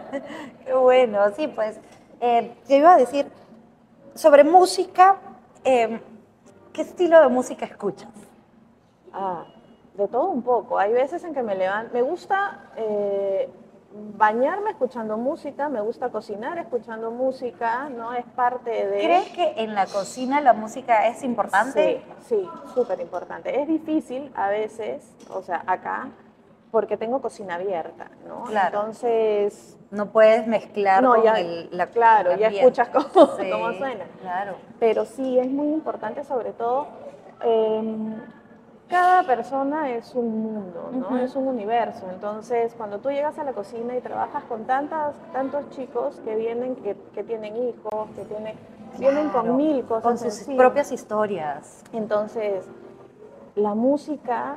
Qué 0.66 0.74
bueno, 0.74 1.30
sí, 1.34 1.48
pues. 1.48 1.80
Eh, 2.20 2.54
te 2.66 2.76
iba 2.76 2.92
a 2.92 2.98
decir, 2.98 3.26
sobre 4.14 4.44
música, 4.44 5.16
eh, 5.64 5.98
¿qué 6.74 6.82
estilo 6.82 7.22
de 7.22 7.28
música 7.28 7.64
escuchas? 7.64 8.10
Ah, 9.14 9.46
de 9.94 10.06
todo 10.08 10.26
un 10.28 10.42
poco. 10.42 10.78
Hay 10.78 10.92
veces 10.92 11.24
en 11.24 11.32
que 11.32 11.42
me 11.42 11.54
levanto. 11.54 11.94
Me 11.94 12.02
gusta 12.02 12.60
eh, 12.76 13.48
bañarme 13.94 14.70
escuchando 14.70 15.16
música, 15.16 15.68
me 15.68 15.80
gusta 15.80 16.08
cocinar 16.10 16.58
escuchando 16.58 17.10
música, 17.10 17.88
¿no? 17.88 18.12
Es 18.12 18.24
parte 18.24 18.70
de. 18.70 18.98
¿Crees 19.02 19.28
que 19.30 19.54
en 19.56 19.74
la 19.74 19.86
cocina 19.86 20.40
la 20.40 20.52
música 20.52 21.06
es 21.06 21.22
importante? 21.22 22.02
Sí, 22.20 22.36
sí, 22.36 22.50
súper 22.74 23.00
importante. 23.00 23.60
Es 23.60 23.68
difícil 23.68 24.32
a 24.34 24.48
veces, 24.48 25.14
o 25.30 25.42
sea, 25.42 25.62
acá, 25.66 26.08
porque 26.72 26.96
tengo 26.96 27.22
cocina 27.22 27.54
abierta, 27.54 28.10
¿no? 28.26 28.42
Claro. 28.44 28.80
Entonces, 28.80 29.78
No 29.92 30.06
puedes 30.10 30.44
mezclar 30.48 31.00
no, 31.02 31.14
con 31.14 31.22
ya, 31.22 31.38
el, 31.38 31.68
la 31.70 31.86
claro, 31.86 32.32
el 32.32 32.40
ya 32.40 32.48
escuchas 32.48 32.88
cómo, 32.88 33.26
Sí, 33.38 33.48
cómo 33.48 33.72
suena. 33.74 34.06
Claro. 34.20 34.56
Pero 34.80 35.04
sí, 35.04 35.38
es 35.38 35.48
muy 35.48 35.68
importante 35.68 36.24
sobre 36.24 36.52
todo, 36.52 36.88
eh, 37.42 38.16
cada 38.88 39.26
persona 39.26 39.90
es 39.90 40.14
un 40.14 40.42
mundo, 40.42 40.90
¿no? 40.92 41.16
Es 41.18 41.34
un 41.36 41.48
universo. 41.48 42.06
Entonces, 42.12 42.74
cuando 42.76 42.98
tú 42.98 43.10
llegas 43.10 43.38
a 43.38 43.44
la 43.44 43.52
cocina 43.52 43.96
y 43.96 44.00
trabajas 44.00 44.44
con 44.44 44.64
tantas, 44.64 45.14
tantos 45.32 45.68
chicos 45.70 46.20
que 46.24 46.36
vienen, 46.36 46.76
que, 46.76 46.96
que 47.14 47.24
tienen 47.24 47.56
hijos, 47.56 48.08
que 48.14 48.24
tienen, 48.24 48.54
vienen 48.98 49.30
Claro, 49.30 49.46
con 49.48 49.56
mil 49.56 49.84
cosas 49.84 50.02
Con 50.02 50.18
sus 50.18 50.38
encima. 50.40 50.58
propias 50.58 50.92
historias. 50.92 51.82
Entonces, 51.92 52.66
la 53.54 53.74
música, 53.74 54.56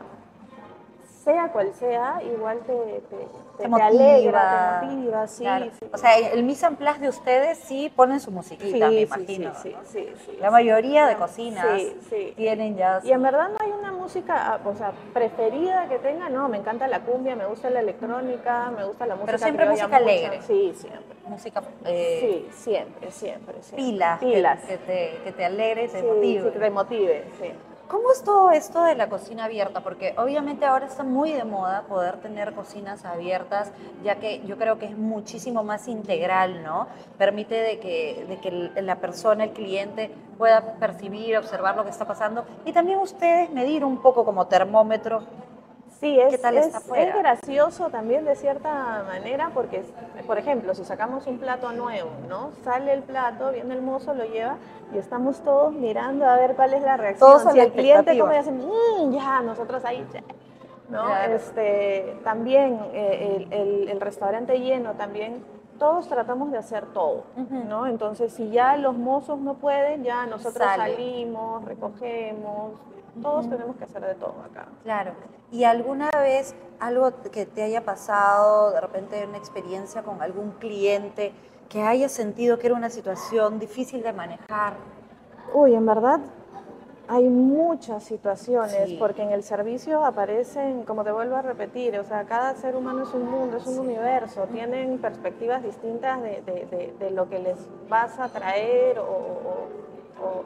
sea 1.24 1.52
cual 1.52 1.74
sea, 1.74 2.22
igual 2.24 2.60
te, 2.60 2.74
te, 3.10 3.28
te- 3.58 3.70
te 3.70 3.82
alegra, 3.82 4.80
te 4.82 4.88
motiva, 4.88 5.28
sí, 5.28 5.44
claro. 5.44 5.66
sí. 5.80 5.86
O 5.92 5.98
sea, 5.98 6.18
el 6.18 6.44
mise 6.44 6.66
en 6.66 6.76
place 6.76 7.00
de 7.00 7.10
ustedes 7.10 7.58
sí 7.60 7.92
ponen 7.96 8.20
su 8.20 8.32
musiquita, 8.32 8.88
Sí, 8.90 8.96
me 8.96 9.02
imagino. 9.02 9.54
sí, 9.56 9.70
¿no? 9.70 9.80
sí, 9.86 10.08
sí, 10.26 10.38
La 10.40 10.52
mayoría 10.52 11.06
de 11.08 11.16
cocinas 11.16 11.82
tienen 12.36 12.76
ya 12.78 13.00
Y 13.04 13.12
en 13.12 13.22
verdad 13.22 13.50
no 13.50 13.58
hay 13.60 13.72
una 13.72 13.92
música, 13.92 14.54
ah, 14.54 14.60
o 14.64 14.76
sea, 14.76 14.92
preferida 15.14 15.88
que 15.90 15.98
tenga, 16.00 16.30
no, 16.30 16.48
me 16.50 16.58
encanta 16.58 16.88
la 16.88 17.02
cumbia, 17.02 17.36
me 17.36 17.46
gusta 17.46 17.70
la 17.70 17.80
electrónica, 17.82 18.72
me 18.76 18.86
gusta 18.86 19.06
la 19.06 19.16
música 19.16 19.38
siempre 19.38 19.66
criolla 19.66 19.88
música 19.88 20.00
mucho. 20.00 20.10
alegre. 20.12 20.42
Sí, 20.44 20.74
siempre. 20.78 21.16
música 21.28 21.64
eh, 21.86 22.18
sí, 22.52 22.64
siempre, 22.64 23.12
siempre, 23.12 23.56
siempre. 23.62 23.86
pilas, 23.86 24.20
que- 24.20 24.26
Pilas. 24.28 24.60
Que, 24.62 24.78
te, 24.78 25.20
que 25.24 25.32
te 25.32 25.46
alegre 25.46 25.86
y 25.86 25.88
te 25.90 26.04
motive. 26.04 26.52
que 26.52 26.60
te 26.60 26.70
motive, 26.70 27.24
sí. 27.42 27.52
¿Cómo 27.88 28.12
es 28.12 28.22
todo 28.22 28.52
esto 28.52 28.84
de 28.84 28.96
la 28.96 29.08
cocina 29.08 29.46
abierta? 29.46 29.80
Porque 29.82 30.14
obviamente 30.18 30.66
ahora 30.66 30.88
está 30.88 31.04
muy 31.04 31.32
de 31.32 31.46
moda 31.46 31.84
poder 31.84 32.18
tener 32.18 32.54
cocinas 32.54 33.06
abiertas, 33.06 33.72
ya 34.04 34.16
que 34.16 34.46
yo 34.46 34.58
creo 34.58 34.78
que 34.78 34.88
es 34.88 34.98
muchísimo 34.98 35.64
más 35.64 35.88
integral, 35.88 36.64
¿no? 36.64 36.88
Permite 37.18 37.56
de 37.56 37.80
que, 37.80 38.26
de 38.28 38.38
que 38.42 38.82
la 38.82 38.98
persona, 38.98 39.46
el 39.46 39.52
cliente, 39.52 40.12
pueda 40.38 40.74
percibir, 40.74 41.38
observar 41.38 41.78
lo 41.78 41.86
que 41.86 41.92
está 41.92 42.06
pasando 42.06 42.46
y 42.66 42.74
también 42.74 43.00
ustedes 43.00 43.52
medir 43.52 43.86
un 43.86 44.02
poco 44.02 44.26
como 44.26 44.48
termómetro. 44.48 45.24
Sí, 46.00 46.20
es, 46.20 46.30
¿Qué 46.30 46.38
tal 46.38 46.58
es, 46.58 46.68
es 46.96 47.16
gracioso 47.16 47.90
también 47.90 48.24
de 48.26 48.36
cierta 48.36 49.04
manera 49.08 49.50
porque, 49.54 49.84
por 50.28 50.38
ejemplo, 50.38 50.76
si 50.76 50.86
sacamos 50.86 51.26
un 51.26 51.40
plato 51.40 51.72
nuevo, 51.72 52.12
¿no? 52.30 52.52
Sale 52.64 52.94
el 52.94 53.02
plato, 53.02 53.52
viene 53.52 53.74
el 53.74 53.82
mozo, 53.82 54.14
lo 54.14 54.26
lleva 54.26 54.58
y 54.94 55.00
estamos 55.00 55.40
todos 55.42 55.74
mirando 55.74 56.26
a 56.28 56.36
ver 56.36 56.56
cuál 56.56 56.74
es 56.76 56.84
la 56.84 56.98
reacción. 56.98 57.32
Todos 57.40 57.52
si 57.52 57.60
el 57.60 57.72
cliente 57.72 58.18
come 58.20 58.36
y 58.36 58.38
hace, 58.38 58.52
"Mm, 58.52 59.12
ya, 59.12 59.42
nosotros 59.42 59.84
ahí, 59.86 60.06
ya", 60.14 60.22
¿no? 60.90 61.04
Claro. 61.06 61.34
Este, 61.34 62.20
también 62.24 62.80
eh, 62.94 63.48
el, 63.50 63.54
el- 63.54 63.90
el 63.90 64.00
restaurante 64.02 64.60
lleno 64.60 64.94
también 64.94 65.44
todos 65.80 66.08
tratamos 66.08 66.52
de 66.52 66.58
hacer 66.60 66.86
todo. 66.88 67.24
¿no? 67.68 67.88
Entonces, 67.88 68.34
si 68.34 68.50
ya 68.52 68.78
los 68.78 68.96
mozos 68.96 69.40
no 69.40 69.56
pueden, 69.56 70.04
ya 70.04 70.26
nosotros 70.26 70.68
Sale. 70.68 70.94
salimos, 70.94 71.66
recogemos, 71.66 72.74
todos 73.22 73.50
tenemos 73.50 73.76
que 73.76 73.84
hacer 73.84 74.04
de 74.06 74.16
todo 74.16 74.36
acá. 74.50 74.68
Claro. 74.84 75.12
¿Y 75.52 75.64
alguna 75.64 76.10
vez 76.12 76.56
algo 76.80 77.12
que 77.32 77.46
te 77.46 77.64
haya 77.64 77.84
pasado, 77.86 78.72
de 78.72 78.82
repente 78.82 79.26
una 79.28 79.38
experiencia 79.38 80.04
con 80.04 80.22
algún 80.22 80.52
cliente 80.52 81.32
que 81.70 81.82
haya 81.82 82.10
sentido 82.10 82.60
que 82.60 82.68
era 82.68 82.76
una 82.76 82.90
situación 82.90 83.60
difícil 83.60 84.04
de 84.04 84.14
manejar? 84.14 84.74
Uy, 85.54 85.74
en 85.76 85.86
verdad 85.86 86.20
hay 87.10 87.24
muchas 87.30 88.04
situaciones, 88.04 88.90
Sí. 88.90 88.98
porque 89.00 89.24
en 89.24 89.32
el 89.32 89.42
servicio 89.42 90.04
aparecen, 90.04 90.84
como 90.84 91.06
te 91.06 91.12
vuelvo 91.14 91.38
a 91.38 91.42
repetir, 91.42 91.98
o 91.98 92.04
sea, 92.04 92.26
cada 92.26 92.54
ser 92.56 92.76
humano 92.76 93.04
es 93.04 93.14
un 93.14 93.32
mundo, 93.32 93.56
es 93.58 93.66
un 93.66 93.80
universo, 93.80 94.44
tienen 94.52 94.98
perspectivas 94.98 95.64
distintas 95.64 96.22
de, 96.22 96.42
de- 96.42 96.66
de- 96.66 96.96
de 97.00 97.12
lo 97.12 97.30
que 97.30 97.40
les 97.40 97.56
vas 97.88 98.20
a 98.20 98.28
traer 98.28 99.00
o, 99.00 99.04
o- 99.04 100.26
o- 100.26 100.44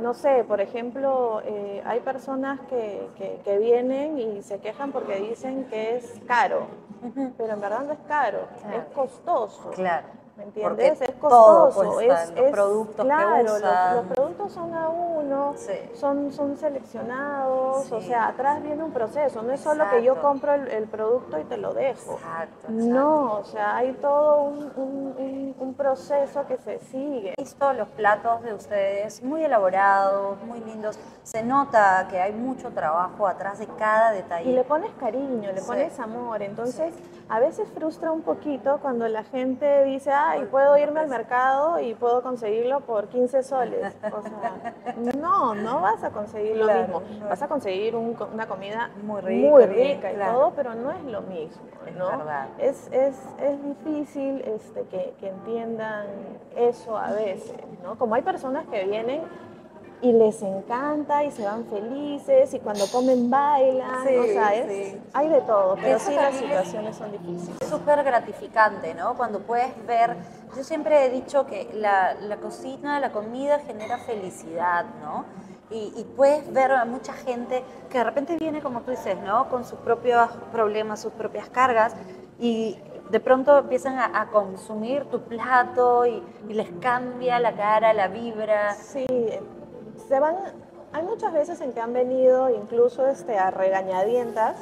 no 0.00 0.14
sé, 0.14 0.44
por 0.44 0.60
ejemplo, 0.60 1.40
eh, 1.44 1.82
hay 1.86 2.00
personas 2.00 2.60
que, 2.68 3.08
que- 3.16 3.40
que 3.44 3.58
vienen 3.58 4.18
y 4.18 4.42
se 4.42 4.58
quejan 4.58 4.92
porque 4.92 5.16
dicen 5.16 5.64
que 5.66 5.96
es 5.96 6.20
caro, 6.26 6.66
pero 7.38 7.52
en 7.52 7.60
verdad 7.60 7.80
no 7.86 7.92
es 7.92 7.98
caro, 8.08 8.40
Claro. 8.62 8.76
es 8.78 8.84
costoso. 8.94 9.70
Claro. 9.70 10.06
¿Me 10.36 10.46
Porque 10.46 10.60
entiendes? 10.86 11.00
Es 11.02 11.14
costoso. 11.14 12.00
es, 12.00 12.08
los 12.30 12.44
es- 12.44 12.50
productos 12.50 13.04
claro, 13.06 13.42
los- 13.44 13.56
usan. 13.58 13.96
Los, 13.96 14.06
productos 14.16 14.52
son 14.52 14.74
a 14.74 14.88
uno, 15.24 15.54
Sí. 15.56 15.72
son, 15.94 16.32
son 16.32 16.56
seleccionados, 16.56 17.90
o 17.92 18.00
Sí. 18.00 18.08
sea, 18.08 18.28
atrás 18.28 18.62
viene 18.62 18.82
un 18.82 18.92
proceso. 18.92 19.42
No 19.42 19.52
es 19.52 19.60
solo 19.60 19.84
que 19.90 20.02
yo 20.02 20.12
Exacto. 20.12 20.28
compro 20.28 20.54
el, 20.54 20.68
el 20.68 20.84
producto 20.84 21.38
y 21.38 21.44
te 21.44 21.56
lo 21.56 21.72
dejo. 21.74 22.12
Exacto. 22.14 22.68
exacto. 22.68 22.70
No, 22.70 23.32
o 23.38 23.44
sea, 23.44 23.76
hay 23.76 23.92
todo 23.94 24.42
un, 24.42 24.58
un- 24.76 25.14
un- 25.18 25.54
un 25.58 25.74
proceso 25.74 26.46
que 26.46 26.56
se 26.58 26.78
sigue. 26.80 27.34
He 27.36 27.42
visto 27.42 27.72
los 27.72 27.88
platos 27.88 28.42
de 28.42 28.54
ustedes 28.54 29.22
muy 29.22 29.44
elaborados, 29.44 30.36
muy 30.44 30.60
lindos. 30.60 30.98
Se 31.22 31.42
nota 31.42 32.06
que 32.10 32.20
hay 32.20 32.32
mucho 32.32 32.70
trabajo 32.72 33.26
atrás 33.26 33.58
de 33.58 33.66
cada 33.66 34.10
detalle. 34.12 34.50
Y 34.50 34.54
le 34.54 34.64
pones 34.64 34.90
cariño, 35.00 35.52
le 35.52 35.60
Sí. 35.60 35.66
pones 35.66 35.98
amor. 36.00 36.42
Entonces, 36.42 36.92
a 37.28 37.40
veces 37.40 37.68
frustra 37.72 38.12
un 38.12 38.22
poquito 38.22 38.78
cuando 38.82 39.08
la 39.08 39.24
gente 39.24 39.84
dice, 39.84 40.12
ay, 40.12 40.44
puedo 40.50 40.76
irme 40.76 41.00
al 41.00 41.08
mercado 41.08 41.78
y 41.80 41.94
puedo 41.94 42.22
conseguirlo 42.22 42.80
por 42.80 43.08
15 43.08 43.42
soles. 43.42 43.94
O 44.12 44.22
sea, 44.22 44.74
no, 44.96 45.13
no 45.54 45.80
vas 45.80 46.02
a 46.04 46.10
conseguir 46.10 46.56
lo 46.56 46.66
mismo. 46.66 47.02
no. 47.20 47.28
Vas 47.28 47.42
a 47.42 47.48
conseguir 47.48 47.94
un- 47.96 48.16
una 48.32 48.46
comida 48.46 48.90
Muy 49.02 49.20
rica, 49.20 49.48
muy 49.48 49.66
rica 49.66 50.12
y 50.12 50.14
claro. 50.16 50.32
todo, 50.38 50.52
pero 50.56 50.74
no 50.74 50.90
es 50.92 51.02
lo 51.04 51.22
mismo. 51.22 51.62
Es 51.86 51.94
¿no? 51.96 52.10
Es, 52.58 52.88
es, 52.92 53.16
es 53.40 53.62
difícil 53.64 54.40
este, 54.46 54.82
que, 54.84 55.14
que 55.20 55.28
entiendan 55.28 56.06
eso 56.56 56.96
a 56.96 57.12
veces. 57.12 57.54
¿no? 57.82 57.96
Como 57.98 58.14
hay 58.14 58.22
personas 58.22 58.66
que 58.66 58.84
vienen 58.84 59.22
y 60.04 60.12
les 60.12 60.42
encanta 60.42 61.24
y 61.24 61.30
se 61.30 61.44
van 61.44 61.64
felices 61.64 62.52
y 62.52 62.58
cuando 62.60 62.86
comen 62.92 63.30
bailan, 63.30 64.06
Sí, 64.06 64.16
o 64.16 64.24
sea, 64.26 64.54
es- 64.54 64.70
sí. 64.92 65.00
hay 65.14 65.28
de 65.30 65.40
todo, 65.40 65.76
pero 65.76 65.96
Eso 65.96 66.10
sí 66.10 66.14
las 66.14 66.34
es- 66.34 66.40
situaciones 66.40 66.96
son 66.96 67.10
difíciles. 67.12 67.56
Es 67.62 67.68
súper 67.68 68.04
gratificante, 68.04 68.94
¿no? 68.94 69.14
Cuando 69.16 69.40
puedes 69.40 69.70
ver, 69.86 70.14
yo 70.54 70.62
siempre 70.62 71.06
he 71.06 71.10
dicho 71.10 71.46
que 71.46 71.70
la, 71.74 72.14
la 72.14 72.36
cocina, 72.36 73.00
la 73.00 73.12
comida 73.12 73.60
genera 73.60 73.96
felicidad, 73.96 74.84
¿no? 75.02 75.24
Y, 75.70 75.92
y 75.96 76.04
puedes 76.16 76.52
ver 76.52 76.72
a 76.72 76.84
mucha 76.84 77.14
gente 77.14 77.64
que 77.88 77.96
de 77.98 78.04
repente 78.04 78.36
viene, 78.38 78.60
como 78.60 78.82
tú 78.82 78.90
dices, 78.90 79.16
¿no? 79.24 79.48
Con 79.48 79.64
sus 79.64 79.78
propios 79.78 80.28
problemas, 80.52 81.00
sus 81.00 81.12
propias 81.14 81.48
cargas, 81.48 81.96
y 82.38 82.76
de 83.10 83.20
pronto 83.20 83.56
empiezan 83.58 83.98
a, 83.98 84.20
a 84.20 84.26
consumir 84.26 85.06
tu 85.06 85.22
plato 85.22 86.04
y, 86.04 86.22
y 86.48 86.52
les 86.52 86.68
cambia 86.82 87.38
la 87.38 87.52
cara, 87.54 87.94
la 87.94 88.08
vibra. 88.08 88.74
Sí, 88.74 89.06
se 90.08 90.20
van, 90.20 90.36
hay 90.92 91.02
muchas 91.02 91.32
veces 91.32 91.60
en 91.60 91.72
que 91.72 91.80
han 91.80 91.92
venido 91.92 92.50
incluso 92.50 93.06
este, 93.06 93.38
a 93.38 93.50
regañadientas, 93.50 94.56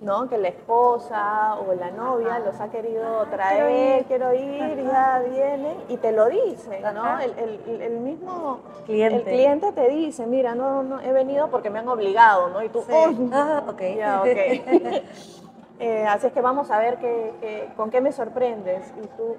¿no? 0.00 0.28
Que 0.28 0.36
la 0.38 0.48
esposa 0.48 1.54
o 1.60 1.72
la 1.74 1.90
novia 1.92 2.38
los 2.40 2.60
ha 2.60 2.68
querido 2.70 3.24
traer, 3.26 4.04
quiero 4.06 4.34
ir, 4.34 4.78
y 4.80 4.84
ya 4.84 5.22
vienen 5.28 5.76
y 5.88 5.96
te 5.96 6.10
lo 6.12 6.26
dicen, 6.28 6.82
¿no? 6.94 7.18
El, 7.20 7.32
el- 7.38 7.80
el 7.82 8.00
mismo 8.00 8.60
Cliente. 8.84 9.16
el 9.16 9.22
cliente 9.24 9.72
te 9.72 9.88
dice, 9.88 10.26
mira, 10.26 10.54
no, 10.56 10.82
no, 10.82 11.00
he 11.00 11.12
venido 11.12 11.48
porque 11.50 11.70
me 11.70 11.78
han 11.78 11.88
obligado, 11.88 12.48
¿no? 12.50 12.62
Y 12.62 12.68
tú, 12.68 12.80
"Uy, 12.80 13.30
Ah, 13.32 13.62
ok. 13.68 13.80
ya, 13.96 14.22
ok. 14.22 14.26
Eh, 15.80 16.06
así 16.06 16.28
es 16.28 16.32
que 16.32 16.40
vamos 16.40 16.70
a 16.70 16.78
ver 16.78 16.98
qué, 16.98 17.34
qué- 17.40 17.68
con 17.76 17.90
qué 17.90 18.00
me 18.00 18.12
sorprendes. 18.12 18.84
Y 19.02 19.06
tú, 19.16 19.36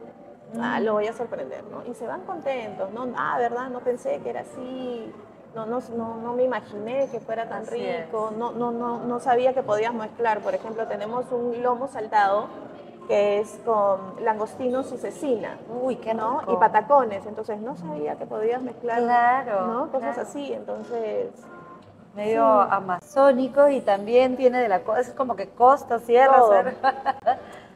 ah, 0.61 0.77
lo 0.81 0.91
voy 0.93 1.07
a 1.07 1.13
sorprender, 1.13 1.63
¿no? 1.71 1.89
Y 1.89 1.93
se 1.95 2.05
van 2.05 2.21
contentos, 2.23 2.91
¿no? 2.91 3.07
Ah, 3.17 3.37
¿verdad? 3.37 3.69
No 3.69 3.79
pensé 3.79 4.19
que 4.19 4.29
era 4.31 4.41
así. 4.41 5.09
No, 5.55 5.65
no, 5.67 5.79
no, 5.95 6.17
no 6.17 6.33
me 6.33 6.43
imaginé 6.43 7.07
que 7.09 7.19
fuera 7.19 7.47
tan 7.47 7.61
Así 7.61 7.75
rico. 7.75 8.31
No, 8.37 8.51
no, 8.53 8.71
no, 8.71 8.99
no 8.99 9.19
sabía 9.19 9.53
que 9.53 9.61
podías 9.63 9.93
mezclar. 9.93 10.39
Por 10.39 10.55
ejemplo, 10.55 10.87
tenemos 10.87 11.31
un 11.31 11.61
lomo 11.61 11.87
saltado 11.87 12.47
que 13.07 13.39
es 13.39 13.59
con 13.65 13.99
langostinos 14.23 14.91
y 14.93 14.97
cecina. 14.97 15.57
Uy, 15.83 15.97
qué 15.97 16.13
¿no? 16.13 16.39
rico. 16.39 16.53
Y 16.53 16.57
patacones, 16.57 17.25
entonces 17.25 17.59
no 17.59 17.75
sabía 17.75 18.15
que 18.15 18.25
podías 18.25 18.61
mezclar 18.61 18.99
Claro, 19.01 19.67
¿no? 19.67 19.91
cosas 19.91 20.15
claro. 20.15 20.29
así, 20.29 20.53
entonces 20.53 21.27
medio 22.15 22.63
Sí. 22.63 22.67
amazónico 22.71 23.67
y 23.69 23.81
también 23.81 24.37
tiene 24.37 24.59
de 24.61 24.69
la 24.69 24.81
cosa, 24.83 25.01
es 25.01 25.09
como 25.11 25.35
que 25.35 25.49
costa, 25.49 25.99
sierra, 25.99 26.41
sierra. 26.47 26.73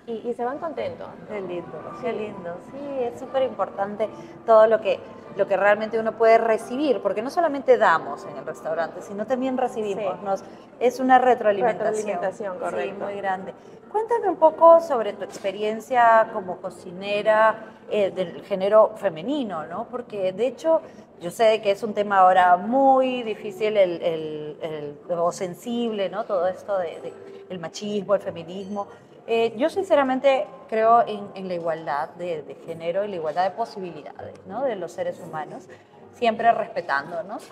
y, 0.08 0.14
y 0.30 0.34
se 0.34 0.46
van 0.46 0.60
contentos. 0.60 1.08
Qué 1.28 1.42
lindo, 1.42 1.78
qué 2.02 2.14
lindo. 2.14 2.56
Sí, 2.72 2.80
es 3.04 3.20
súper 3.20 3.44
importante 3.44 4.10
todo 4.46 4.66
lo 4.68 4.80
que, 4.80 5.00
lo 5.38 5.48
que 5.48 5.56
realmente 5.56 6.00
uno 6.00 6.14
puede 6.14 6.38
recibir, 6.38 7.02
porque 7.02 7.22
no 7.22 7.30
solamente 7.30 7.78
damos 7.78 8.26
en 8.26 8.38
el 8.38 8.46
restaurante, 8.46 9.02
sino 9.02 9.26
también 9.26 9.58
recibimos. 9.58 10.16
Sí. 10.20 10.26
Nos, 10.26 10.44
es 10.80 11.00
una 11.00 11.20
retroalimentación. 11.20 11.96
Retroalimentación, 11.96 12.60
correcto. 12.60 12.96
Sí, 12.98 13.04
muy 13.04 13.16
grande. 13.16 13.54
Cuéntame 13.92 14.30
un 14.30 14.36
poco 14.36 14.82
sobre 14.82 15.14
tu 15.14 15.24
experiencia 15.24 16.30
como 16.34 16.58
cocinera 16.58 17.56
eh, 17.90 18.12
del 18.12 18.42
género 18.44 18.92
femenino, 18.98 19.66
¿no? 19.66 19.88
Porque 19.90 20.34
de 20.34 20.48
hecho 20.48 20.82
yo 21.22 21.32
sé 21.32 21.62
que 21.62 21.72
es 21.72 21.82
un 21.84 21.94
tema 21.94 22.20
ahora 22.20 22.58
muy 22.58 23.24
difícil 23.24 23.78
el, 23.78 24.02
el- 24.02 24.58
el- 24.62 25.18
o 25.18 25.32
sensible, 25.32 26.10
¿no? 26.10 26.26
Todo 26.26 26.48
esto 26.48 26.78
de, 26.78 27.00
de 27.02 27.14
el 27.50 27.60
machismo, 27.60 28.14
el 28.16 28.22
feminismo. 28.22 28.88
Eh, 29.30 29.54
yo 29.58 29.70
sinceramente 29.70 30.48
creo 30.70 31.06
en, 31.06 31.30
en 31.36 31.50
la 31.50 31.56
igualdad 31.56 32.10
de, 32.12 32.44
de 32.44 32.56
género 32.56 33.04
y 33.04 33.10
la 33.10 33.18
igualdad 33.18 33.44
de 33.44 33.52
posibilidades, 33.52 34.34
¿no? 34.46 34.64
De 34.64 34.78
los 34.78 34.94
seres 34.94 35.20
humanos, 35.20 35.68
siempre 36.14 36.50
respetándonos. 36.54 37.46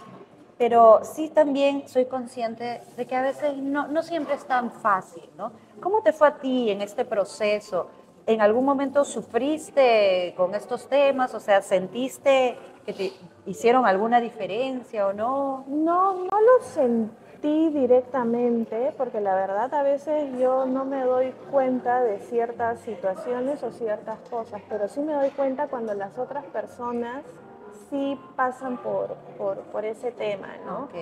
Pero 0.57 1.01
sí 1.03 1.29
también 1.29 1.85
soy 1.89 2.05
consciente 2.05 2.81
de 2.95 3.05
que 3.05 3.13
a 3.13 3.21
veces 3.21 3.57
no, 3.57 3.87
no 3.87 4.03
siempre 4.03 4.35
es 4.35 4.45
tan 4.45 4.71
fácil, 4.71 5.29
¿no? 5.37 5.51
¿Cómo 5.81 6.01
te 6.01 6.13
fue 6.13 6.29
a 6.29 6.35
ti 6.37 6.71
en 6.71 6.81
este 6.81 7.03
proceso? 7.03 7.89
¿En 8.25 8.39
algún 8.39 8.63
momento 8.63 9.03
sufriste 9.03 10.33
con 10.37 10.55
estos 10.55 10.87
temas? 10.87 11.33
O 11.33 11.41
sea, 11.41 11.61
¿sentiste 11.61 12.57
que 12.85 12.93
te 12.93 13.11
hicieron 13.45 13.85
alguna 13.85 14.21
diferencia 14.21 15.07
o 15.07 15.13
no? 15.13 15.65
No, 15.67 16.13
no 16.23 16.41
lo 16.41 16.63
sentí 16.63 17.24
directamente, 17.41 18.93
porque 18.97 19.21
la 19.21 19.35
verdad 19.35 19.73
a 19.73 19.83
veces 19.83 20.37
yo 20.39 20.65
no 20.65 20.85
me 20.85 21.03
doy 21.03 21.33
cuenta 21.51 22.01
de 22.01 22.19
ciertas 22.19 22.79
situaciones 22.79 23.61
o 23.63 23.71
ciertas 23.71 24.19
cosas, 24.29 24.61
pero 24.69 24.87
sí 24.87 25.01
me 25.01 25.13
doy 25.13 25.29
cuenta 25.29 25.67
cuando 25.67 25.93
las 25.93 26.17
otras 26.17 26.45
personas 26.45 27.23
sí 27.89 28.19
pasan 28.35 28.77
por, 28.77 29.15
por, 29.37 29.57
por 29.57 29.85
ese 29.85 30.11
tema, 30.11 30.47
¿no? 30.65 30.85
Ok. 30.85 30.93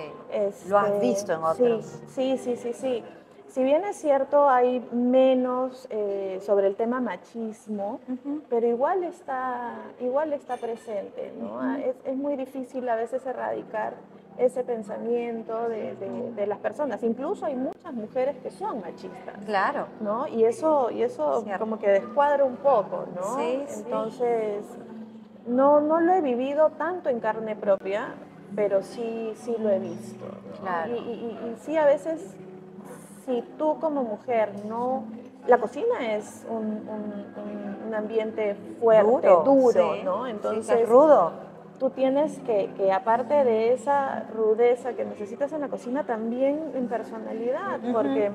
Lo 0.68 0.78
has 0.78 1.00
visto 1.00 1.32
en 1.32 1.42
otros. 1.42 1.84
Sí, 2.08 2.36
sí, 2.36 2.56
sí, 2.56 2.56
sí, 2.56 2.72
sí. 2.72 3.04
Si 3.48 3.62
bien 3.62 3.84
es 3.84 3.96
cierto, 3.96 4.48
hay 4.48 4.80
menos 4.90 5.86
eh, 5.90 6.40
sobre 6.42 6.66
el 6.66 6.74
tema 6.74 7.00
machismo, 7.00 8.00
pero 8.50 8.66
igual 8.66 9.04
está, 9.04 9.76
igual 10.00 10.32
está 10.32 10.56
presente, 10.56 11.32
¿no? 11.38 11.76
Es, 11.76 11.94
es 12.04 12.16
muy 12.16 12.34
difícil 12.36 12.88
a 12.88 12.96
veces 12.96 13.24
erradicar 13.24 13.94
ese 14.38 14.64
pensamiento 14.64 15.68
de, 15.68 15.94
de- 15.96 16.32
de 16.32 16.46
las 16.46 16.58
personas. 16.58 17.02
Incluso 17.02 17.46
hay 17.46 17.54
muchas 17.56 17.92
mujeres 17.92 18.36
que 18.42 18.50
son 18.50 18.80
machistas. 18.80 19.36
Claro. 19.46 19.86
¿no? 20.00 20.26
Y 20.26 20.44
eso, 20.44 20.90
y 20.90 21.02
eso 21.02 21.42
Cierto. 21.42 21.60
como 21.64 21.78
que 21.78 21.88
descuadra 21.88 22.44
un 22.44 22.56
poco, 22.56 23.04
¿no? 23.14 23.36
Sí, 23.36 23.64
sí. 23.68 23.82
Entonces, 23.84 24.64
no, 25.46 25.80
no 25.80 26.00
lo 26.00 26.12
he 26.14 26.20
vivido 26.20 26.70
tanto 26.70 27.08
en 27.10 27.20
carne 27.20 27.54
propia, 27.54 28.14
pero 28.56 28.82
sí, 28.82 29.32
sí 29.36 29.54
lo 29.58 29.70
he 29.70 29.78
visto. 29.78 30.24
¿no? 30.24 30.60
Claro. 30.62 30.94
Y, 30.94 30.98
y- 30.98 31.00
y- 31.00 31.48
y 31.52 31.56
sí, 31.60 31.76
a 31.76 31.84
veces, 31.84 32.34
si 33.26 33.42
tú 33.58 33.78
como 33.80 34.02
mujer 34.02 34.50
no... 34.66 35.04
La 35.46 35.58
cocina 35.58 36.14
es 36.14 36.46
un, 36.48 36.64
un- 36.88 37.84
un- 37.86 37.94
ambiente 37.94 38.56
fuerte, 38.80 39.28
duro, 39.44 39.70
sí. 39.94 40.00
¿no? 40.04 40.24
Sí, 40.24 40.24
que 40.24 40.30
Entonces, 40.30 40.80
es 40.80 40.88
rudo. 40.88 41.30
Tú 41.78 41.90
tienes 41.90 42.38
que, 42.40 42.70
que, 42.76 42.92
aparte 42.92 43.44
de 43.44 43.72
esa 43.72 44.24
rudeza 44.34 44.94
que 44.94 45.04
necesitas 45.04 45.52
en 45.52 45.60
la 45.60 45.68
cocina, 45.68 46.04
también 46.04 46.72
en 46.74 46.88
personalidad, 46.88 47.80
porque 47.92 48.30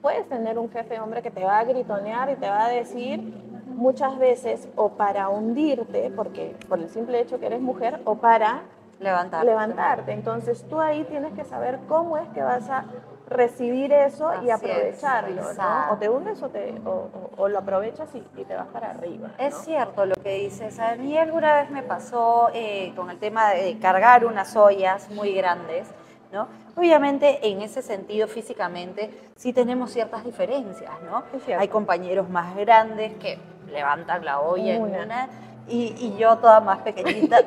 puedes 0.00 0.28
tener 0.28 0.58
un 0.58 0.70
jefe 0.70 1.00
hombre 1.00 1.22
que 1.22 1.30
te 1.30 1.44
va 1.44 1.58
a 1.58 1.64
gritonear 1.64 2.30
y 2.30 2.36
te 2.36 2.48
va 2.48 2.66
a 2.66 2.68
decir, 2.68 3.20
muchas 3.66 4.18
veces 4.18 4.68
o 4.76 4.90
para 4.90 5.28
hundirte, 5.28 6.12
porque 6.14 6.56
por 6.68 6.78
el 6.78 6.88
simple 6.88 7.20
hecho 7.20 7.38
que 7.38 7.46
eres 7.46 7.60
mujer, 7.60 8.00
o 8.04 8.16
para 8.16 8.62
Levantar. 9.00 9.44
levantarte. 9.44 10.12
Entonces 10.12 10.64
tú 10.68 10.80
ahí 10.80 11.04
tienes 11.04 11.32
que 11.34 11.44
saber 11.44 11.78
cómo 11.88 12.16
es 12.16 12.28
que 12.28 12.42
vas 12.42 12.68
a 12.70 12.84
recibir 13.26 13.92
eso 13.92 14.28
Así 14.28 14.46
y 14.46 14.50
aprovecharlo. 14.50 15.42
¿no? 15.88 15.92
O 15.92 15.96
te 15.96 16.08
hundes 16.08 16.42
o, 16.42 16.48
te, 16.50 16.74
o, 16.84 16.90
o- 16.90 17.30
o 17.36 17.48
lo 17.48 17.58
aprovechas 17.58 18.08
y, 18.14 18.18
y 18.40 18.44
te 18.44 18.54
vas 18.54 18.66
para 18.68 18.90
arriba. 18.90 19.28
¿no? 19.28 19.44
Es 19.46 19.54
cierto 19.64 20.04
lo 20.06 20.14
que 20.16 20.34
dices. 20.34 20.78
A 20.78 20.94
mí 20.96 21.16
alguna 21.16 21.54
vez 21.54 21.70
me 21.70 21.82
pasó 21.82 22.50
eh, 22.52 22.92
con 22.96 23.10
el 23.10 23.18
tema 23.18 23.50
de 23.50 23.78
cargar 23.78 24.24
unas 24.26 24.54
ollas 24.56 25.10
muy 25.10 25.32
grandes, 25.34 25.86
¿no? 26.32 26.48
Obviamente 26.76 27.46
en 27.48 27.62
ese 27.62 27.82
sentido 27.82 28.26
físicamente 28.26 29.10
sí 29.36 29.52
tenemos 29.52 29.92
ciertas 29.92 30.24
diferencias, 30.24 30.90
¿no? 31.08 31.22
Hay 31.58 31.68
compañeros 31.68 32.28
más 32.28 32.56
grandes 32.56 33.14
que 33.14 33.38
levantan 33.70 34.24
la 34.24 34.40
olla 34.40 34.78
Una. 34.78 34.98
en 34.98 35.04
una 35.06 35.28
y, 35.68 35.94
y 35.98 36.16
yo 36.18 36.36
toda 36.38 36.60
más 36.60 36.80
pequeñita 36.80 37.38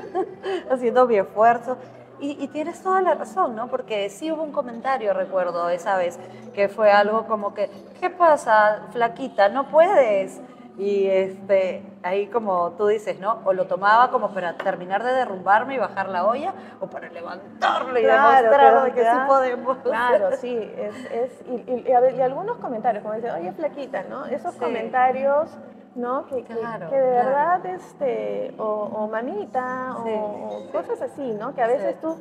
haciendo 0.70 1.06
mi 1.06 1.16
esfuerzo. 1.16 1.76
Y, 2.18 2.42
y 2.42 2.48
tienes 2.48 2.82
toda 2.82 3.00
la 3.02 3.14
razón, 3.14 3.54
¿no? 3.54 3.68
Porque 3.68 4.08
sí 4.08 4.32
hubo 4.32 4.42
un 4.42 4.52
comentario, 4.52 5.12
recuerdo 5.12 5.68
esa 5.68 5.96
vez, 5.96 6.18
que 6.54 6.68
fue 6.68 6.90
algo 6.90 7.26
como 7.26 7.52
que, 7.52 7.70
¿qué 8.00 8.08
pasa, 8.10 8.82
flaquita? 8.90 9.48
¿No 9.50 9.68
puedes? 9.68 10.40
Y 10.78 11.06
este, 11.06 11.82
ahí 12.02 12.26
como 12.26 12.72
tú 12.72 12.86
dices, 12.86 13.18
¿no? 13.18 13.38
O 13.44 13.52
lo 13.52 13.66
tomaba 13.66 14.10
como 14.10 14.30
para 14.30 14.54
terminar 14.56 15.02
de 15.02 15.12
derrumbarme 15.12 15.74
y 15.74 15.78
bajar 15.78 16.08
la 16.08 16.26
olla, 16.26 16.52
o 16.80 16.86
para 16.86 17.08
levantarlo 17.10 17.98
y 17.98 18.02
Claro, 18.02 18.50
demostrar 18.50 18.94
que 18.94 19.04
sí 19.04 19.16
podemos. 19.26 19.78
Claro, 19.78 20.32
sí, 20.36 20.54
es, 20.78 20.94
es- 21.12 21.42
y, 21.48 21.70
y- 21.70 21.84
y 21.88 21.92
a 21.92 22.00
ver, 22.00 22.14
y 22.14 22.20
algunos 22.22 22.58
comentarios, 22.58 23.02
como 23.02 23.14
dice, 23.14 23.30
oye, 23.30 23.52
flaquita, 23.52 24.02
¿no? 24.04 24.26
Esos 24.26 24.52
Sí. 24.54 24.60
comentarios, 24.60 25.48
¿no? 25.96 26.26
Que, 26.26 26.44
que- 26.44 26.54
Claro, 26.54 26.88
que 26.90 26.96
de 26.96 27.10
claro. 27.10 27.26
verdad, 27.28 27.66
este, 27.66 28.54
o, 28.58 28.64
o 28.64 29.08
mamita, 29.08 29.96
Sí, 30.04 30.10
o, 30.14 30.60
sí. 30.62 30.68
cosas 30.72 31.02
así, 31.02 31.32
¿no? 31.32 31.54
Que 31.54 31.62
a 31.62 31.66
veces 31.66 31.94
Sí. 31.94 32.00
tú... 32.02 32.16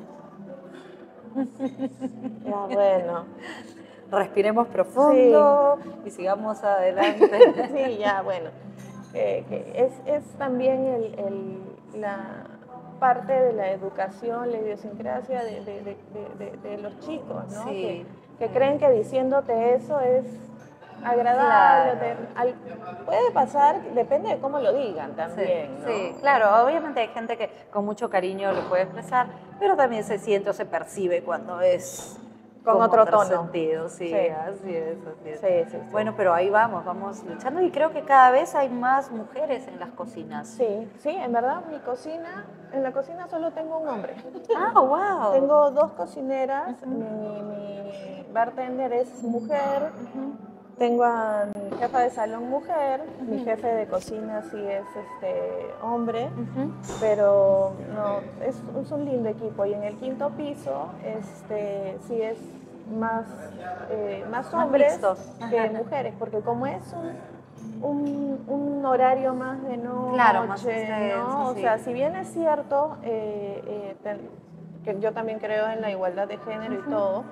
Ya, 2.45 2.55
bueno, 2.73 3.25
Respiremos 4.11 4.67
profundo 4.67 5.77
y 6.05 6.11
sigamos 6.11 6.63
adelante. 6.63 7.29
sí, 7.87 7.97
ya, 7.97 8.21
bueno. 8.21 8.49
Que 9.11 9.45
es, 9.75 9.93
es 10.05 10.23
también 10.37 10.85
el, 10.85 11.19
el- 11.19 11.99
la 12.01 12.17
parte 12.99 13.33
de 13.33 13.53
la 13.53 13.71
educación, 13.71 14.51
la 14.51 14.57
idiosincrasia 14.59 15.43
de, 15.43 15.61
de- 16.61 16.77
los 16.77 16.97
chicos, 16.99 17.45
¿no? 17.51 17.63
Sí. 17.63 18.05
que, 18.39 18.47
que 18.47 18.53
creen 18.53 18.77
que 18.77 18.89
diciéndote 18.91 19.73
eso 19.75 19.99
es 20.01 20.25
agradable. 21.03 21.91
Claro. 21.93 21.99
te- 21.99 22.39
al- 22.39 22.55
puede 23.05 23.31
pasar, 23.33 23.81
depende 23.93 24.29
de 24.29 24.39
cómo 24.39 24.59
lo 24.59 24.73
digan 24.73 25.15
también, 25.15 25.77
sí, 25.77 25.81
¿no? 25.81 25.87
sí, 25.87 26.15
claro, 26.21 26.63
obviamente 26.65 26.99
hay 27.01 27.07
gente 27.09 27.37
que 27.37 27.49
con 27.71 27.85
mucho 27.85 28.09
cariño 28.09 28.51
lo 28.51 28.61
puede 28.69 28.83
expresar, 28.83 29.27
pero 29.59 29.75
también 29.75 30.03
se 30.03 30.17
siente 30.17 30.49
o 30.49 30.53
se 30.53 30.65
percibe 30.65 31.21
cuando 31.23 31.61
es 31.61 32.19
Con 32.63 32.81
otro 32.81 33.05
tono. 33.05 33.25
sentido, 33.25 33.89
sí, 33.89 34.07
Sí. 34.09 34.15
así 34.29 34.75
es, 34.75 34.97
así 35.05 35.29
es. 35.29 35.39
Sí, 35.39 35.71
sí, 35.71 35.77
sí. 35.83 35.91
Bueno, 35.91 36.15
pero 36.17 36.33
ahí 36.33 36.49
vamos, 36.49 36.83
vamos 36.83 37.23
luchando 37.23 37.61
y 37.61 37.69
creo 37.69 37.91
que 37.91 38.01
cada 38.01 38.31
vez 38.31 38.55
hay 38.55 38.69
más 38.69 39.11
mujeres 39.11 39.67
en 39.67 39.79
las 39.79 39.89
cocinas. 39.91 40.47
Sí, 40.47 40.89
sí, 40.97 41.09
en 41.09 41.31
verdad 41.31 41.61
mi 41.69 41.77
cocina, 41.79 42.43
en 42.73 42.81
la 42.81 42.91
cocina 42.91 43.27
solo 43.27 43.51
tengo 43.51 43.77
un 43.77 43.87
hombre. 43.87 44.15
Ah, 44.57 44.79
wow. 44.79 45.33
Tengo 45.33 45.69
dos 45.71 45.91
cocineras, 45.91 46.69
mi, 46.87 47.03
mi 47.03 48.25
bartender 48.33 48.93
es 48.93 49.21
mujer, 49.21 49.91
tengo 50.77 51.03
a 51.03 51.45
mi 51.53 51.77
jefa 51.77 51.99
de 51.99 52.09
salón 52.09 52.49
mujer, 52.49 53.01
mi 53.27 53.39
jefe 53.43 53.67
de 53.67 53.85
cocina 53.87 54.41
sí 54.51 54.57
es 54.57 54.83
este 54.95 55.71
hombre, 55.81 56.29
pero 56.99 57.73
no, 57.93 58.19
es, 58.45 58.55
es 58.81 58.91
un 58.91 59.05
lindo 59.05 59.29
equipo. 59.29 59.65
Y 59.65 59.73
en 59.73 59.83
el 59.83 59.95
quinto 59.95 60.29
piso 60.31 60.89
este, 61.03 61.97
sí 62.07 62.21
es 62.21 62.37
más, 62.99 63.25
eh, 63.89 64.25
más 64.29 64.53
hombres 64.53 64.99
que 65.49 65.69
mujeres, 65.71 66.13
porque 66.19 66.39
como 66.41 66.67
es 66.67 66.83
un, 67.81 67.85
un, 67.89 68.43
un 68.47 68.85
horario 68.85 69.33
más 69.33 69.61
de 69.63 69.77
noche, 69.77 70.13
Claro, 70.13 70.45
más 70.47 70.65
extenso, 70.65 71.27
¿no? 71.27 71.47
O 71.49 71.53
sí. 71.53 71.61
sea, 71.61 71.77
si 71.79 71.93
bien 71.93 72.15
es 72.15 72.27
cierto 72.33 72.97
eh, 73.03 73.61
eh, 73.65 73.95
ten- 74.03 74.29
que 74.83 74.99
yo 74.99 75.13
también 75.13 75.39
creo 75.39 75.67
en 75.69 75.81
la 75.81 75.89
igualdad 75.89 76.27
de 76.27 76.37
género 76.37 76.75
y 76.75 76.81
todo, 76.89 77.23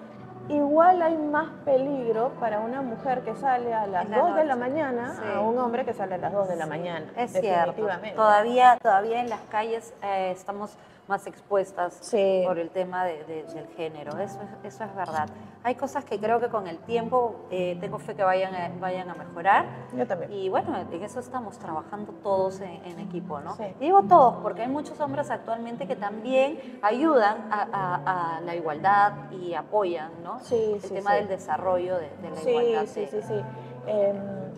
igual 0.49 1.01
hay 1.01 1.17
más 1.17 1.49
peligro 1.65 2.31
para 2.39 2.59
una 2.59 2.81
mujer 2.81 3.21
que 3.23 3.35
sale 3.35 3.73
a 3.73 3.87
las 3.87 4.09
la 4.09 4.19
2 4.19 4.35
de 4.35 4.45
la 4.45 4.55
mañana 4.55 5.15
sí. 5.15 5.21
a 5.35 5.39
un 5.39 5.57
hombre 5.57 5.85
que 5.85 5.93
sale 5.93 6.15
a 6.15 6.17
las 6.17 6.33
2 6.33 6.47
de 6.49 6.55
la 6.55 6.65
mañana. 6.65 7.05
Es 7.15 7.31
cierto. 7.31 7.85
Todavía, 8.15 8.77
todavía 8.81 9.19
en 9.21 9.29
las 9.29 9.41
calles 9.49 9.93
eh, 10.03 10.31
estamos 10.31 10.77
más 11.05 11.27
expuestas 11.27 11.97
Sí. 11.99 12.43
por 12.47 12.57
el 12.57 12.69
tema 12.69 13.03
de- 13.03 13.25
de- 13.25 13.43
del 13.43 13.67
género. 13.75 14.17
Eso 14.19 14.39
es, 14.63 14.73
eso 14.73 14.83
es 14.85 14.95
verdad. 14.95 15.27
Hay 15.65 15.75
cosas 15.75 16.05
que 16.05 16.17
creo 16.17 16.39
que 16.39 16.47
con 16.47 16.65
el 16.67 16.77
tiempo 16.77 17.45
eh, 17.51 17.77
tengo 17.81 17.99
fe 17.99 18.15
que 18.15 18.23
vayan 18.23 18.55
a, 18.55 18.69
vayan 18.79 19.09
a 19.09 19.13
mejorar. 19.13 19.65
Yo 19.93 20.07
también. 20.07 20.31
Y 20.31 20.47
bueno, 20.47 20.73
en 20.77 21.03
eso 21.03 21.19
estamos 21.19 21.57
trabajando 21.59 22.13
todos 22.23 22.61
en, 22.61 22.81
en 22.85 22.99
equipo, 22.99 23.41
¿no? 23.41 23.53
Sí. 23.55 23.63
Y 23.81 23.85
digo 23.85 24.03
todos, 24.03 24.35
porque 24.41 24.61
hay 24.61 24.69
muchos 24.69 24.97
hombres 25.01 25.29
actualmente 25.29 25.87
que 25.87 25.97
también 25.97 26.79
ayudan 26.81 27.49
a, 27.51 27.67
a- 27.73 28.37
a 28.37 28.41
la 28.41 28.55
igualdad 28.55 29.11
y 29.31 29.53
apoyan, 29.55 30.09
¿no? 30.23 30.32
Sí, 30.41 30.71
el 30.75 30.81
sí, 30.81 30.93
tema 30.95 31.11
sí. 31.11 31.17
del 31.17 31.27
desarrollo 31.27 31.97
de, 31.97 32.09
de 32.21 32.29
la 32.29 32.35
Sí, 32.37 32.49
igualdad. 32.49 32.85
sí, 32.87 33.07
sí, 33.09 33.21
sí. 33.21 33.41
Em, 33.87 34.15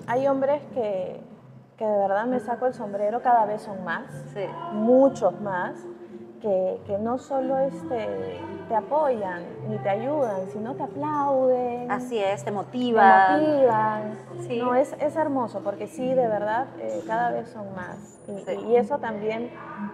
hay 0.08 0.28
hombres 0.28 0.62
que, 0.74 1.20
que 1.78 1.86
de 1.86 1.98
verdad 1.98 2.26
me 2.26 2.40
saco 2.40 2.66
el 2.68 2.74
sombrero, 2.74 3.22
cada 3.22 3.46
vez 3.46 3.62
son 3.62 3.84
más. 3.84 4.04
Sí. 4.34 4.46
muchos 4.74 5.40
más, 5.42 5.74
que, 6.42 6.80
que 6.86 6.98
no 7.00 7.18
solo 7.18 7.58
este, 7.58 8.40
te 8.68 8.76
apoyan 8.76 9.42
ni 9.68 9.78
te 9.80 9.90
ayudan, 9.90 10.48
sino 10.52 10.76
te 10.76 10.84
aplauden, 10.84 11.90
Así 11.92 12.20
es, 12.20 12.40
te 12.42 12.46
te 12.46 12.52
motivan. 12.52 13.42
motivan. 13.42 14.18
Sí. 14.42 14.60
No, 14.60 14.76
es, 14.76 14.94
es 15.00 15.16
hermoso 15.16 15.62
porque 15.64 15.88
sí, 15.88 16.14
de 16.14 16.28
verdad, 16.28 16.68
eh, 16.80 17.02
cada 17.08 17.32
vez 17.32 17.50
son 17.50 17.74
más. 17.76 18.15
Y, 18.28 18.40
Sí. 18.44 18.66
y 18.70 18.76
eso 18.76 18.98
también 18.98 19.50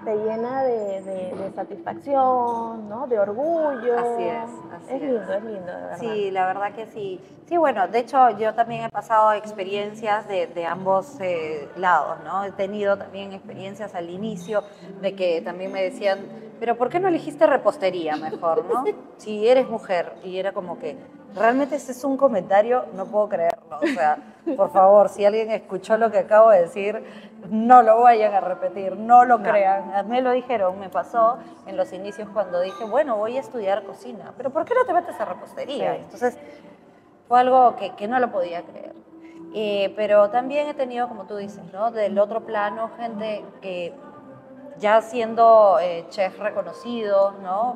te 0.06 0.16
llena 0.16 0.64
de, 0.64 1.02
de- 1.02 1.36
de 1.36 1.52
satisfacción, 1.54 2.90
¿no? 2.90 3.08
de 3.08 3.20
orgullo. 3.20 3.98
Así 3.98 4.24
es, 4.24 4.50
así 4.74 4.94
es 4.96 5.02
es. 5.02 5.02
lindo, 5.02 5.34
es 5.34 5.44
lindo, 5.44 5.66
de 5.66 5.82
verdad. 5.82 5.98
Sí, 6.00 6.32
la 6.32 6.46
verdad 6.48 6.74
que 6.74 6.86
sí. 6.88 7.20
Sí, 7.48 7.58
bueno, 7.58 7.88
de 7.88 8.00
hecho 8.00 8.30
yo 8.38 8.54
también 8.54 8.84
he 8.86 8.90
pasado 8.90 9.34
experiencias 9.34 10.28
de, 10.28 10.48
de 10.48 10.66
ambos 10.66 11.18
eh, 11.20 11.68
lados, 11.76 12.18
¿no? 12.24 12.44
He 12.46 12.52
tenido 12.52 12.98
también 12.98 13.34
experiencias 13.34 13.94
al 13.96 14.10
inicio 14.10 14.64
de 15.02 15.14
que 15.16 15.42
también 15.42 15.72
me 15.72 15.84
decían, 15.84 16.20
pero 16.60 16.78
¿por 16.78 16.90
qué 16.90 17.00
no 17.00 17.10
elegiste 17.10 17.46
repostería 17.48 18.16
mejor, 18.16 18.64
no? 18.66 18.84
Si 19.18 19.48
eres 19.48 19.70
mujer. 19.70 20.14
Y 20.24 20.38
era 20.38 20.52
como 20.54 20.80
que, 20.80 20.98
realmente 21.36 21.76
ese 21.76 21.92
es 21.92 22.04
un 22.04 22.18
comentario, 22.18 22.86
no 22.94 23.06
puedo 23.06 23.30
creerlo. 23.30 23.78
O 23.82 23.88
sea, 23.88 24.18
por 24.58 24.72
favor, 24.72 25.10
si 25.10 25.24
alguien 25.26 25.52
escuchó 25.52 25.98
lo 25.98 26.12
que 26.12 26.20
acabo 26.20 26.50
de 26.50 26.62
decir, 26.62 27.04
no 27.50 27.82
lo 27.82 28.02
vayan 28.02 28.34
a 28.34 28.42
repetir, 28.42 28.96
no 28.98 29.26
lo 29.26 29.38
No. 29.40 29.50
crean. 29.50 29.94
A 29.94 30.04
mí 30.04 30.10
me 30.10 30.22
lo 30.22 30.32
dijeron, 30.32 30.80
me 30.80 30.90
pasó 30.90 31.38
en 31.66 31.78
los 31.78 31.92
inicios 31.94 32.28
cuando 32.34 32.60
dije, 32.62 32.84
bueno, 32.86 33.18
voy 33.18 33.38
a 33.38 33.40
estudiar 33.40 33.84
cocina, 33.84 34.34
pero 34.38 34.50
¿por 34.50 34.66
qué 34.66 34.74
no 34.76 34.86
te 34.86 34.94
metes 34.94 35.20
a 35.20 35.26
repostería? 35.26 35.94
Sí. 35.96 36.00
Entonces, 36.04 36.38
fue 37.28 37.40
algo 37.40 37.76
que, 37.76 37.92
que 37.96 38.08
no 38.08 38.20
lo 38.20 38.32
podía 38.32 38.62
creer. 38.64 38.94
Eh, 39.54 39.94
pero 39.96 40.30
también 40.30 40.68
he 40.68 40.74
tenido, 40.74 41.08
como 41.08 41.26
tú 41.26 41.36
dices, 41.38 41.64
¿no? 41.74 41.92
Del 41.92 42.18
otro 42.20 42.42
plano, 42.42 42.90
gente 42.98 43.44
que 43.62 43.94
ya 44.78 45.02
siendo 45.02 45.78
eh, 45.82 46.06
chefs 46.10 46.40
reconocidos, 46.40 47.38
¿no? 47.40 47.76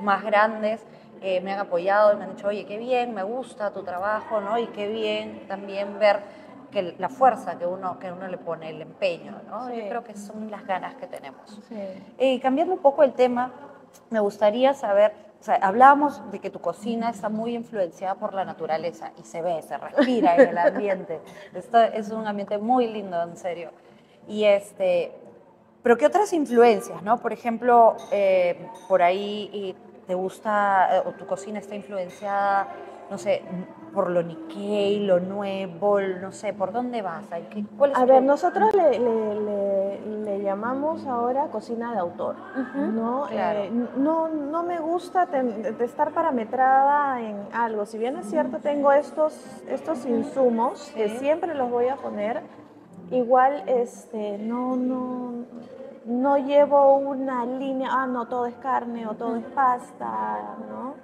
Más 0.00 0.24
grandes, 0.24 0.84
eh, 1.20 1.40
me 1.40 1.52
han 1.52 1.60
apoyado 1.60 2.12
y 2.12 2.16
me 2.16 2.24
han 2.24 2.36
dicho, 2.36 2.48
oye, 2.48 2.64
qué 2.64 2.78
bien, 2.78 3.14
me 3.14 3.22
gusta 3.22 3.72
tu 3.72 3.82
trabajo, 3.82 4.40
¿no? 4.40 4.58
Y 4.58 4.66
qué 4.68 4.88
bien 4.88 5.46
también 5.48 5.98
ver 5.98 6.20
que 6.70 6.94
la 6.98 7.08
fuerza 7.08 7.58
que 7.58 7.66
uno, 7.66 7.98
que 7.98 8.12
uno 8.12 8.28
le 8.28 8.38
pone, 8.38 8.70
el 8.70 8.82
empeño, 8.82 9.40
¿no? 9.48 9.68
Sí. 9.68 9.76
Yo 9.76 9.88
creo 9.88 10.04
que 10.04 10.16
son 10.16 10.50
las 10.50 10.66
ganas 10.66 10.94
que 10.96 11.06
tenemos. 11.06 11.60
Sí. 11.68 11.76
Eh, 12.18 12.40
cambiando 12.40 12.74
un 12.74 12.80
poco 12.80 13.02
el 13.02 13.14
tema, 13.14 13.52
me 14.10 14.20
gustaría 14.20 14.74
saber, 14.74 15.12
o 15.40 15.42
sea, 15.42 15.54
hablábamos 15.56 16.30
de 16.30 16.40
que 16.40 16.50
tu 16.50 16.60
cocina 16.60 17.10
está 17.10 17.28
muy 17.28 17.54
influenciada 17.54 18.14
por 18.16 18.34
la 18.34 18.44
naturaleza 18.44 19.12
y 19.18 19.22
se 19.22 19.40
ve, 19.40 19.62
se 19.62 19.78
respira 19.78 20.36
en 20.36 20.48
el 20.50 20.58
ambiente. 20.58 21.20
Esto 21.54 21.80
es 21.80 22.10
un 22.10 22.26
ambiente 22.26 22.58
muy 22.58 22.86
lindo, 22.86 23.22
en 23.22 23.36
serio. 23.36 23.70
Y 24.26 24.44
este, 24.44 25.12
pero 25.82 25.96
¿qué 25.96 26.06
otras 26.06 26.32
influencias, 26.32 27.02
no? 27.02 27.18
Por 27.18 27.32
ejemplo, 27.32 27.96
eh, 28.12 28.68
por 28.88 29.00
ahí 29.00 29.74
te 30.08 30.14
gusta, 30.14 30.96
eh, 30.96 31.02
o 31.04 31.12
tu 31.12 31.26
cocina 31.26 31.58
está 31.58 31.74
influenciada, 31.76 32.66
no 33.10 33.18
sé, 33.18 33.42
por 33.92 34.08
lo 34.10 34.22
Nikkei, 34.22 35.04
lo 35.06 35.20
nuevo, 35.20 36.00
no 36.00 36.32
sé, 36.32 36.54
¿por 36.54 36.72
dónde 36.72 37.02
vas? 37.02 37.24
Ay, 37.30 37.46
¿qué- 37.50 37.64
¿Cuál 37.76 37.90
es 37.92 37.98
A 37.98 38.00
tu- 38.02 38.06
ver, 38.08 38.22
nosotros 38.22 38.74
le, 38.74 38.98
le- 38.98 39.34
le- 39.34 40.00
le 40.24 40.42
llamamos 40.42 41.06
ahora 41.06 41.48
cocina 41.48 41.92
de 41.92 41.98
autor, 41.98 42.36
¿no? 42.74 43.26
claro. 43.28 43.58
Eh, 43.60 43.70
no, 43.98 44.28
no 44.28 44.62
me 44.62 44.78
gusta 44.78 45.28
estar 45.80 46.10
parametrada 46.12 47.20
en 47.20 47.36
algo. 47.52 47.84
Si 47.84 47.98
bien 47.98 48.16
es 48.16 48.30
cierto, 48.30 48.60
tengo 48.60 48.90
estos, 48.92 49.34
estos 49.68 50.06
insumos 50.06 50.90
que 50.96 51.10
Sí. 51.10 51.18
siempre 51.18 51.54
los 51.54 51.70
voy 51.70 51.88
a 51.88 51.96
poner, 51.96 52.40
igual 53.10 53.62
este, 53.66 54.38
no, 54.38 54.74
no, 54.76 55.44
no 56.08 56.38
llevo 56.38 56.96
una 56.96 57.44
línea, 57.44 57.90
ah, 57.92 58.06
no, 58.06 58.26
todo 58.26 58.46
es 58.46 58.54
carne 58.56 59.06
o 59.06 59.14
todo 59.14 59.36
es 59.36 59.44
pasta, 59.46 60.56
¿no? 60.70 60.94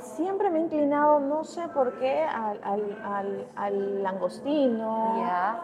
Siempre 0.00 0.50
me 0.50 0.58
he 0.60 0.62
inclinado, 0.62 1.20
no 1.20 1.44
sé 1.44 1.68
por 1.68 1.92
qué, 1.98 2.22
al, 2.22 2.58
al- 2.62 2.98
al- 3.04 3.46
al 3.56 4.02
langostino, 4.02 5.14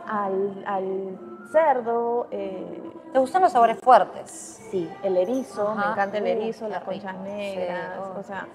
al, 0.06 0.64
al 0.66 1.18
cerdo, 1.50 2.26
eh, 2.30 2.82
¿Te 3.12 3.18
gustan 3.18 3.40
los 3.42 3.52
sabores 3.52 3.78
fuertes? 3.82 4.30
sí, 4.70 4.90
el 5.02 5.16
erizo, 5.16 5.74
me 5.74 5.86
encanta 5.86 6.18
el 6.18 6.24
Uh, 6.24 6.26
erizo, 6.26 6.68
las 6.68 6.82
conchas 6.82 7.16
negras, 7.20 7.94
Sí, 7.96 8.02
oh. 8.14 8.20
o 8.20 8.22
sea, 8.22 8.46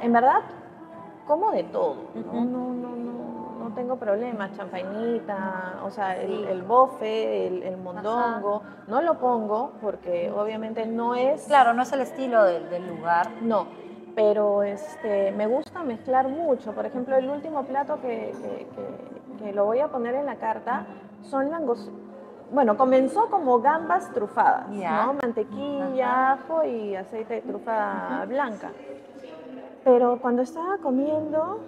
en 0.00 0.12
verdad, 0.12 0.40
como 1.26 1.50
de 1.52 1.64
todo, 1.64 1.96
¿no? 2.14 2.32
No, 2.44 2.44
no, 2.74 2.96
no, 2.96 3.58
no 3.68 3.74
tengo 3.74 3.96
problemas, 3.96 4.52
champañita, 4.56 5.80
o 5.84 5.90
sea, 5.90 6.20
el, 6.20 6.62
bofe, 6.62 7.46
el, 7.46 7.62
el 7.62 7.76
mondongo, 7.76 8.62
no 8.88 9.00
lo 9.00 9.18
pongo 9.18 9.72
porque 9.80 10.30
obviamente 10.30 10.86
no 10.86 11.14
es, 11.14 11.44
Claro, 11.46 11.72
no 11.72 11.82
es 11.82 11.92
el 11.92 12.00
estilo 12.00 12.42
del, 12.44 12.68
del 12.70 12.86
lugar. 12.88 13.28
no, 13.42 13.66
pero 14.14 14.62
este, 14.64 15.30
me 15.32 15.46
gusta 15.46 15.82
mezclar 15.84 16.28
mucho, 16.28 16.72
por 16.72 16.84
ejemplo, 16.84 17.16
el 17.16 17.30
último 17.30 17.62
plato 17.64 18.00
que, 18.00 18.32
que- 18.42 18.66
que- 18.74 19.44
que 19.44 19.52
lo 19.52 19.64
voy 19.64 19.78
a 19.80 19.88
poner 19.88 20.14
en 20.16 20.26
la 20.26 20.36
carta 20.36 20.84
son 21.22 21.50
langos, 21.50 21.90
bueno, 22.52 22.76
comenzó 22.76 23.30
como 23.30 23.60
gambas 23.60 24.12
trufadas. 24.12 24.68
¿no? 25.06 25.14
Mantequilla, 25.14 26.32
ajo 26.32 26.64
y 26.64 26.96
aceite 26.96 27.34
de 27.34 27.42
trufa 27.42 28.24
blanca. 28.26 28.72
Pero 29.84 30.18
cuando 30.20 30.42
estaba 30.42 30.78
comiendo, 30.78 31.60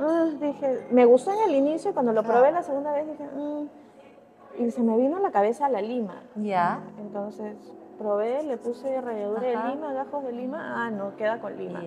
ah, 0.00 0.26
dije, 0.40 0.86
me 0.90 1.04
gustó 1.04 1.32
en 1.32 1.50
el 1.50 1.54
inicio 1.56 1.90
y 1.90 1.94
cuando 1.94 2.12
lo 2.12 2.22
probé 2.22 2.50
la 2.50 2.62
segunda 2.62 2.92
vez 2.92 3.06
dije, 3.06 3.24
"Mm", 3.24 4.62
y 4.62 4.70
se 4.70 4.82
me 4.82 4.96
vino 4.96 5.18
a 5.18 5.20
la 5.20 5.30
cabeza 5.30 5.68
la 5.68 5.80
lima. 5.80 6.22
Ya. 6.34 6.80
Entonces 6.98 7.56
probé, 7.98 8.42
le 8.44 8.56
puse 8.56 9.00
ralladura 9.00 9.40
Ajá. 9.40 9.66
de 9.68 9.74
lima, 9.74 9.92
gajos 9.92 10.24
de 10.24 10.32
lima, 10.32 10.84
ah, 10.86 10.90
no, 10.90 11.16
queda 11.16 11.40
con 11.40 11.56
lima. 11.56 11.82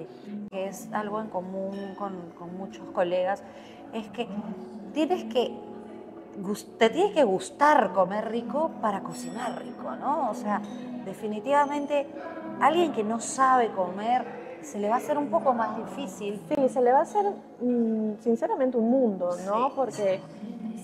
que 0.49 0.67
es 0.67 0.89
algo 0.91 1.21
en 1.21 1.27
común 1.29 1.95
con, 1.97 2.13
con 2.37 2.57
muchos 2.57 2.85
colegas, 2.89 3.41
es 3.93 4.09
que 4.09 4.27
tienes 4.93 5.23
que, 5.23 5.57
te 6.77 6.89
tiene 6.89 7.13
que 7.13 7.23
gustar 7.23 7.93
comer 7.93 8.29
rico 8.29 8.71
para 8.81 8.99
cocinar 9.01 9.61
rico, 9.63 9.95
¿no? 9.95 10.29
O 10.29 10.33
sea, 10.33 10.61
definitivamente 11.05 12.05
alguien 12.59 12.91
que 12.91 13.05
no 13.05 13.21
sabe 13.21 13.69
comer 13.71 14.40
se 14.63 14.79
le 14.79 14.87
va 14.89 14.95
a 14.95 14.97
hacer 14.97 15.17
un 15.17 15.27
poco 15.27 15.53
más 15.53 15.75
difícil. 15.77 16.41
Sí, 16.55 16.69
se 16.69 16.81
le 16.81 16.91
va 16.91 16.99
a 16.99 17.03
hacer 17.03 17.25
mm, 17.61 18.13
sinceramente 18.19 18.77
un 18.77 18.89
mundo, 18.89 19.29
¿no? 19.45 19.69
Sí, 19.69 19.73
Porque 19.75 20.19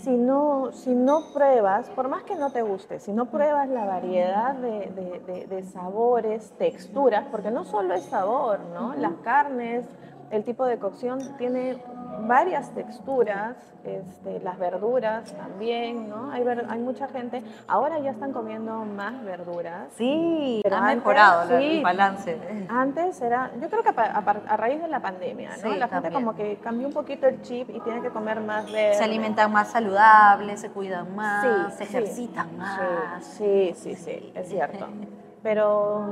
si 0.04 0.12
no, 0.12 0.72
si 0.72 0.94
no 0.94 1.22
pruebas, 1.34 1.90
por 1.90 2.08
más 2.08 2.24
que 2.24 2.36
no 2.36 2.52
te 2.52 2.62
guste, 2.62 3.00
si 3.00 3.12
no 3.12 3.26
pruebas 3.26 3.68
la 3.70 3.86
variedad 3.86 4.56
de, 4.56 4.92
de- 4.92 5.20
de- 5.26 5.48
de 5.48 5.64
sabores, 5.64 6.52
texturas, 6.58 7.26
porque 7.32 7.52
no 7.52 7.64
solo 7.66 7.94
es 7.94 8.04
sabor, 8.04 8.60
¿no? 8.74 8.94
Las 8.96 9.14
carnes, 9.24 9.86
el 10.30 10.44
tipo 10.44 10.66
de 10.66 10.78
cocción 10.78 11.20
tiene 11.38 11.78
varias 12.20 12.72
texturas, 12.72 13.56
este, 13.84 14.40
las 14.40 14.58
verduras 14.58 15.32
también, 15.34 16.10
¿no? 16.10 16.32
Hay, 16.32 16.44
ver- 16.44 16.66
hay 16.70 16.80
mucha 16.80 17.08
gente, 17.08 17.44
ahora 17.68 18.00
ya 18.00 18.12
están 18.12 18.34
comiendo 18.34 18.84
más 18.86 19.24
verduras. 19.24 19.88
Sí, 19.98 20.62
Pero 20.64 20.76
ha 20.76 20.80
antes, 20.80 20.96
mejorado 20.98 21.50
la- 21.52 21.60
sí. 21.60 21.78
el 21.78 21.84
balance. 21.84 22.38
Antes 22.70 23.22
era, 23.22 23.52
yo 23.62 23.70
creo 23.70 23.84
que 23.84 23.90
a, 23.90 24.18
a 24.48 24.58
raíz 24.58 24.82
de 24.82 24.88
la 24.88 25.00
pandemia, 25.00 25.52
¿no? 25.52 25.56
Sí, 25.72 25.78
la 25.78 25.88
gente 25.88 26.12
como 26.12 26.36
que 26.36 26.58
cambió 26.58 26.88
un 26.88 26.94
poquito 26.94 27.28
el 27.28 27.42
chip 27.42 27.70
y 27.70 27.80
tiene 27.82 28.02
que 28.02 28.10
comer 28.10 28.42
más 28.42 28.66
verde. 28.72 28.96
Se 28.96 29.04
alimentan 29.04 29.52
más 29.52 29.70
saludables, 29.70 30.60
se 30.60 30.70
cuidan 30.70 31.16
más, 31.16 31.72
Sí, 31.72 31.78
se 31.78 31.84
ejercitan 31.84 32.58
más. 32.58 33.24
Sí, 33.24 33.74
sí, 33.76 33.96
sí, 33.96 34.32
es 34.36 34.48
cierto. 34.50 34.88
Pero 35.44 36.06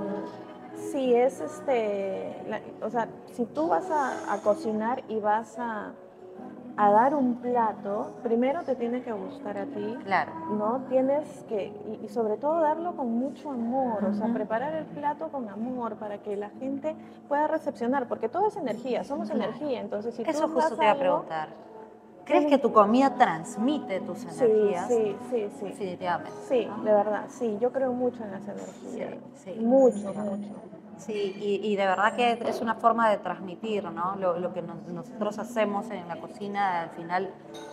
sí, 0.76 1.14
es 1.14 1.40
este, 1.42 2.36
la- 2.48 2.62
o 2.86 2.90
sea, 2.90 3.08
si 3.34 3.46
tú 3.46 3.68
vas 3.68 3.90
a, 3.90 4.34
a 4.34 4.38
cocinar 4.42 5.04
y 5.08 5.20
vas 5.20 5.58
a, 5.60 5.92
a 6.78 6.92
dar 6.92 7.16
un 7.16 7.36
plato, 7.36 8.12
primero 8.24 8.64
te 8.64 8.76
tiene 8.76 9.02
que 9.02 9.12
gustar 9.14 9.58
a 9.58 9.66
ti. 9.66 9.98
Claro. 10.04 10.32
¿no? 10.52 10.82
Tienes 10.90 11.44
que, 11.48 11.68
y, 12.02 12.06
y 12.06 12.10
sobre 12.10 12.38
todo 12.38 12.60
darlo 12.62 12.96
con 12.96 13.12
mucho 13.12 13.52
amor, 13.52 14.04
o 14.06 14.14
sea, 14.14 14.28
preparar 14.34 14.74
el 14.76 14.86
plato 14.86 15.30
con 15.30 15.48
amor 15.50 15.96
para 15.96 16.18
que 16.20 16.36
la 16.36 16.50
gente 16.50 16.96
pueda 17.28 17.48
recepcionar, 17.48 18.08
porque 18.08 18.28
todo 18.30 18.48
es 18.48 18.58
energía, 18.58 19.04
somos 19.04 19.30
energía, 19.30 19.80
entonces 19.82 20.16
si 20.16 20.24
Eso 20.24 20.48
tú 20.48 20.54
justo 20.54 20.76
te 20.76 20.84
iba 20.84 20.92
a 20.92 20.98
preguntar. 21.00 21.50
¿Crees 22.26 22.46
que 22.48 22.58
tu 22.58 22.74
comida 22.74 23.16
transmite 23.16 24.00
tus 24.02 24.20
Sí, 24.20 24.44
energías? 24.44 24.88
sí, 24.88 25.16
sí, 25.30 25.50
sí. 25.60 25.66
Definitivamente. 25.66 26.32
Sí, 26.48 26.66
¿no? 26.66 26.84
de 26.84 26.92
verdad, 26.92 27.26
sí, 27.30 27.58
yo 27.62 27.72
creo 27.72 27.94
mucho 27.94 28.24
en 28.24 28.32
las 28.32 28.42
energías. 28.48 29.12
Sí, 29.36 29.54
sí. 29.54 29.60
Mucho, 29.60 30.14
mucho. 30.14 30.50
Sí, 30.98 31.36
y, 31.40 31.60
y 31.72 31.76
de 31.76 31.86
verdad 31.86 32.16
que 32.16 32.40
es 32.48 32.62
una 32.62 32.76
forma 32.76 33.10
de 33.10 33.18
transmitir, 33.18 33.84
¿no? 33.92 34.16
Lo, 34.16 34.40
lo 34.40 34.54
que 34.54 34.62
nos- 34.62 34.82
nosotros 34.88 35.38
hacemos 35.40 35.92
en 35.92 36.08
la 36.08 36.16
cocina 36.16 36.84
al 36.84 36.90
final 36.92 37.30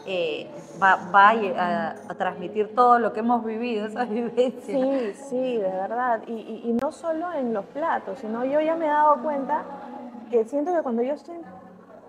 eh, 0.06 0.50
va, 0.82 0.96
va 1.14 1.28
a, 1.30 1.34
lle- 1.34 1.56
a- 1.56 1.94
a 2.08 2.14
transmitir 2.16 2.74
todo 2.74 2.98
lo 2.98 3.12
que 3.12 3.20
hemos 3.20 3.44
vivido, 3.44 3.86
esa 3.86 4.04
vivencia. 4.06 4.76
Sí, 4.76 5.12
sí, 5.30 5.56
de 5.56 5.70
verdad. 5.70 6.22
Y, 6.26 6.32
y- 6.32 6.62
y 6.70 6.72
no 6.82 6.90
solo 6.92 7.32
en 7.32 7.54
los 7.54 7.64
platos, 7.66 8.18
sino 8.18 8.44
yo 8.44 8.60
ya 8.60 8.74
me 8.74 8.86
he 8.86 8.88
dado 8.90 9.22
cuenta 9.22 9.62
que 10.30 10.44
siento 10.44 10.74
que 10.74 10.82
cuando 10.82 11.02
yo 11.02 11.14
estoy 11.14 11.36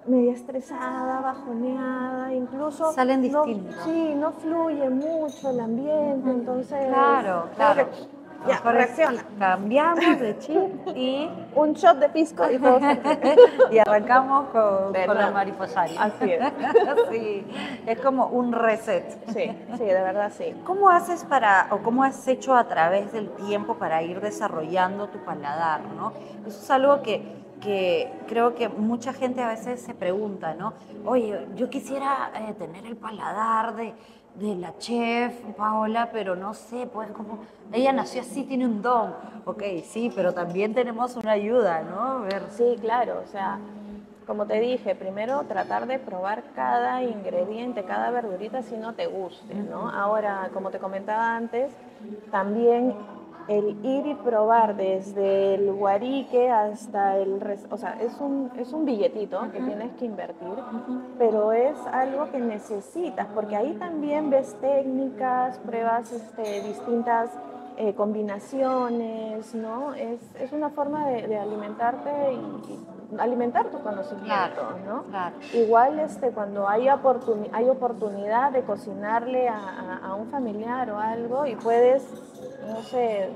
media 0.06 0.34
estresada, 0.34 1.22
bajoneada, 1.22 2.34
incluso... 2.34 2.92
Salen 2.94 3.32
no- 3.32 3.44
distintos. 3.46 3.84
sí, 3.84 4.14
no 4.16 4.32
fluye 4.34 4.90
mucho 4.90 5.50
el 5.50 5.60
ambiente, 5.60 6.30
entonces... 6.30 6.88
Claro, 6.88 7.50
claro. 7.56 7.88
ya, 8.48 8.60
reacciona. 8.60 9.24
Cambiamos 9.40 10.20
de 10.20 10.38
chip 10.40 10.88
y, 10.96 11.30
Un 11.56 11.74
shot 11.74 12.00
de 12.00 12.10
pisco 12.10 12.50
y 12.52 12.58
todo 12.60 12.80
y 13.72 13.78
arrancamos 13.78 14.50
con, 14.50 14.94
con 14.94 15.18
el 15.18 15.34
mariposario. 15.34 16.00
Así 16.00 16.32
es. 16.32 16.44
sí, 17.12 17.46
es 17.86 18.00
como 18.00 18.28
un 18.28 18.52
reset. 18.52 19.06
Sí, 19.28 19.52
sí, 19.78 19.84
de 19.84 19.94
verdad 20.02 20.32
sí. 20.36 20.54
¿Cómo 20.66 20.90
haces 20.90 21.24
para, 21.24 21.68
o 21.72 21.78
cómo 21.78 22.04
has 22.04 22.28
hecho 22.28 22.56
a 22.56 22.66
través 22.68 23.14
del 23.14 23.30
tiempo 23.30 23.76
para 23.76 24.02
ir 24.04 24.20
desarrollando 24.20 25.08
tu 25.08 25.20
paladar, 25.20 25.82
no? 25.96 26.12
Eso 26.46 26.60
es 26.60 26.72
algo 26.72 27.02
que, 27.02 27.43
que 27.64 28.12
creo 28.28 28.56
que 28.56 28.68
mucha 28.68 29.14
gente 29.14 29.42
a 29.42 29.48
veces 29.48 29.82
se 29.82 29.94
pregunta, 29.94 30.54
¿no? 30.54 30.74
Oye, 31.06 31.48
yo 31.56 31.70
quisiera 31.70 32.32
eh, 32.36 32.54
tener 32.54 32.86
el 32.86 32.98
paladar 32.98 33.76
de, 33.76 33.94
de 34.36 34.56
la 34.56 34.78
chef 34.78 35.34
Paola, 35.56 36.10
pero 36.12 36.36
no 36.36 36.54
sé, 36.54 36.88
pues 36.92 37.10
como 37.12 37.40
ella 37.72 37.94
nació 37.94 38.22
así, 38.22 38.44
tiene 38.44 38.66
un 38.66 38.82
don. 38.82 39.16
Ok, 39.46 39.64
sí, 39.86 40.12
pero 40.14 40.34
también 40.34 40.74
tenemos 40.74 41.16
una 41.16 41.32
ayuda, 41.32 41.82
¿no? 41.84 42.22
Ver, 42.22 42.44
Sí, 42.50 42.76
claro, 42.82 43.22
o 43.24 43.28
sea, 43.28 43.60
como 44.28 44.46
te 44.46 44.60
dije, 44.60 44.96
primero 44.96 45.44
tratar 45.48 45.88
de 45.88 46.00
probar 46.00 46.44
cada 46.56 47.04
ingrediente, 47.04 47.84
cada 47.84 48.12
verdurita 48.12 48.62
si 48.62 48.76
no 48.76 48.94
te 48.94 49.08
guste, 49.08 49.54
¿no? 49.54 49.90
Ahora, 49.90 50.50
como 50.54 50.70
te 50.70 50.80
comentaba 50.80 51.36
antes, 51.36 51.72
también 52.32 52.94
el 53.48 53.86
ir 53.86 54.06
y 54.08 54.14
probar 54.16 54.76
desde 54.76 55.56
el 55.56 55.72
guarique 55.74 56.50
hasta 56.50 57.18
el... 57.18 57.42
res- 57.42 57.66
O 57.72 57.78
sea, 57.78 57.98
es 58.00 58.20
un, 58.22 58.52
es 58.58 58.72
un 58.74 58.86
billetito 58.86 59.40
que 59.52 59.60
tienes 59.62 59.92
que 59.94 60.06
invertir, 60.06 60.48
pero 61.18 61.52
es 61.52 61.76
algo 61.92 62.30
que 62.32 62.40
necesitas, 62.40 63.28
porque 63.36 63.56
ahí 63.56 63.74
también 63.74 64.30
ves 64.30 64.56
técnicas, 64.62 65.58
pruebas 65.60 66.12
este, 66.12 66.62
distintas 66.62 67.30
eh, 67.78 67.94
combinaciones, 67.96 69.54
¿no? 69.56 69.94
Es, 69.94 70.20
es 70.40 70.52
una 70.54 70.70
forma 70.70 71.08
de, 71.10 71.28
de 71.28 71.38
alimentarte 71.40 72.34
y, 72.34 72.36
y 73.16 73.20
alimentar 73.20 73.68
tu 73.68 73.80
conocimiento, 73.80 74.26
Claro, 74.26 74.78
¿no? 74.88 75.04
claro. 75.04 75.36
Igual 75.54 76.00
este, 76.00 76.32
cuando 76.32 76.68
hay, 76.68 76.88
hay 76.88 77.70
oportunidad 77.70 78.52
de 78.52 78.62
cocinarle 78.64 79.50
a, 79.50 79.56
a- 79.58 80.08
a 80.08 80.16
un 80.16 80.28
familiar 80.30 80.90
o 80.92 80.98
algo 81.00 81.46
y 81.46 81.56
puedes, 81.56 82.04
no 82.68 82.82
sé, 82.84 83.30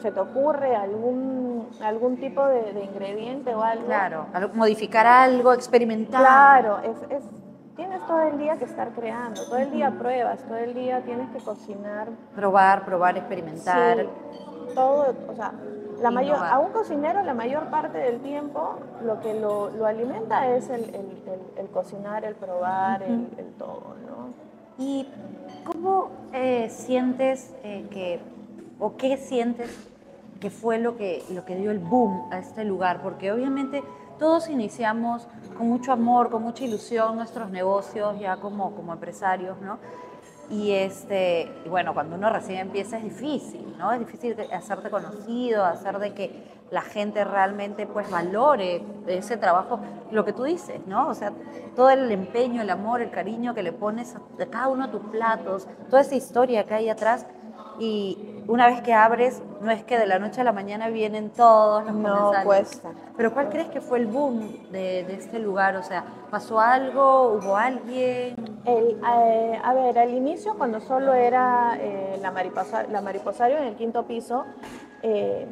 se 0.00 0.12
te 0.12 0.20
ocurre 0.20 0.76
algún, 0.76 1.68
algún 1.82 2.16
tipo 2.18 2.44
de, 2.46 2.72
de 2.72 2.84
ingrediente 2.84 3.54
o 3.54 3.62
algo. 3.62 3.86
Claro, 3.86 4.26
modificar 4.54 5.06
algo, 5.06 5.52
experimentar. 5.52 6.20
Claro, 6.20 6.78
es, 6.80 6.96
es- 7.10 7.24
tienes 7.76 8.06
todo 8.06 8.20
el 8.22 8.38
día 8.38 8.56
que 8.56 8.64
estar 8.66 8.90
creando, 8.90 9.42
todo 9.42 9.56
el 9.56 9.70
día 9.72 9.90
pruebas, 9.90 10.38
todo 10.44 10.56
el 10.58 10.74
día 10.74 11.00
tienes 11.02 11.28
que 11.30 11.38
cocinar. 11.38 12.08
Probar, 12.36 12.84
probar, 12.84 13.16
experimentar. 13.16 13.96
Sí, 13.98 14.08
todo, 14.74 15.12
o 15.28 15.34
sea, 15.34 15.52
la 16.00 16.10
mayor, 16.10 16.38
a 16.38 16.58
un 16.58 16.72
cocinero 16.72 17.22
la 17.22 17.34
mayor 17.34 17.64
parte 17.70 17.98
del 17.98 18.20
tiempo 18.20 18.76
lo 19.04 19.20
que 19.20 19.34
lo, 19.40 19.70
lo 19.70 19.86
alimenta 19.86 20.48
es 20.48 20.68
el, 20.70 20.84
el- 20.84 21.22
el- 21.26 21.58
el 21.58 21.66
cocinar, 21.68 22.24
el 22.24 22.34
probar, 22.34 23.02
el, 23.02 23.28
el 23.38 23.46
todo, 23.58 23.94
¿no? 24.06 24.28
¿Y 24.78 25.08
cómo 25.64 26.10
eh, 26.32 26.68
sientes 26.70 27.54
eh, 27.62 27.86
que, 27.90 28.20
o 28.78 28.96
qué 28.96 29.16
sientes 29.16 29.70
que 30.40 30.50
fue 30.50 30.78
lo 30.78 30.96
que, 30.96 31.22
lo 31.30 31.44
que 31.44 31.56
dio 31.56 31.70
el 31.70 31.78
boom 31.78 32.28
a 32.32 32.38
este 32.38 32.64
lugar? 32.64 33.02
Porque 33.02 33.32
obviamente 33.32 33.82
todos 34.18 34.48
iniciamos 34.48 35.26
con 35.56 35.68
mucho 35.68 35.92
amor, 35.92 36.30
con 36.30 36.42
mucha 36.42 36.64
ilusión 36.64 37.16
nuestros 37.16 37.50
negocios 37.50 38.18
ya 38.20 38.36
como, 38.36 38.74
como 38.74 38.92
empresarios, 38.92 39.60
¿no? 39.60 39.78
Y 40.50 40.72
este, 40.72 41.50
y 41.64 41.68
bueno, 41.68 41.94
cuando 41.94 42.16
uno 42.16 42.30
recién 42.30 42.58
empieza 42.58 42.98
es 42.98 43.04
difícil, 43.04 43.74
¿no? 43.78 43.92
Es 43.92 43.98
difícil 43.98 44.36
hacerte 44.52 44.90
conocido, 44.90 45.64
hacer 45.64 45.98
de 45.98 46.12
que 46.12 46.44
la 46.70 46.82
gente 46.82 47.24
realmente 47.24 47.86
pues 47.86 48.10
valore 48.10 48.82
ese 49.06 49.36
trabajo, 49.36 49.78
lo 50.10 50.24
que 50.24 50.32
tú 50.32 50.42
dices, 50.42 50.80
¿no? 50.86 51.08
O 51.08 51.14
sea, 51.14 51.32
todo 51.74 51.88
el 51.90 52.10
empeño, 52.10 52.62
el 52.62 52.70
amor, 52.70 53.00
el 53.00 53.10
cariño 53.10 53.54
que 53.54 53.62
le 53.62 53.72
pones 53.72 54.14
a 54.16 54.46
cada 54.46 54.68
uno 54.68 54.86
de 54.86 54.92
tus 54.92 55.10
platos, 55.10 55.66
toda 55.88 56.02
esa 56.02 56.14
historia 56.14 56.64
que 56.64 56.74
hay 56.74 56.88
atrás. 56.88 57.26
Y 57.78 58.42
una 58.46 58.66
vez 58.68 58.82
que 58.82 58.92
abres, 58.94 59.42
no 59.60 59.70
es 59.70 59.82
que 59.84 59.98
de 59.98 60.06
la 60.06 60.18
noche 60.18 60.40
a 60.40 60.44
la 60.44 60.52
mañana 60.52 60.88
vienen 60.88 61.30
todos 61.30 61.84
los 61.84 61.94
No, 61.94 62.08
comensales. 62.08 62.44
cuesta. 62.46 62.90
Pero 63.16 63.32
¿cuál 63.32 63.48
crees 63.48 63.68
que 63.68 63.80
fue 63.80 63.98
el 63.98 64.06
boom 64.06 64.70
de, 64.70 65.04
de 65.04 65.14
este 65.14 65.38
lugar? 65.38 65.76
O 65.76 65.82
sea, 65.82 66.04
¿pasó 66.30 66.60
algo? 66.60 67.38
¿Hubo 67.42 67.56
alguien? 67.56 68.34
El, 68.64 68.98
eh, 69.22 69.60
a 69.62 69.74
ver, 69.74 69.98
al 69.98 70.10
inicio, 70.14 70.54
cuando 70.56 70.80
solo 70.80 71.14
era 71.14 71.76
eh, 71.80 72.18
la, 72.20 72.30
mariposa, 72.30 72.84
la 72.84 73.00
mariposario 73.00 73.56
en 73.58 73.64
el 73.64 73.74
quinto 73.76 74.04
piso, 74.04 74.44
eh, 75.02 75.46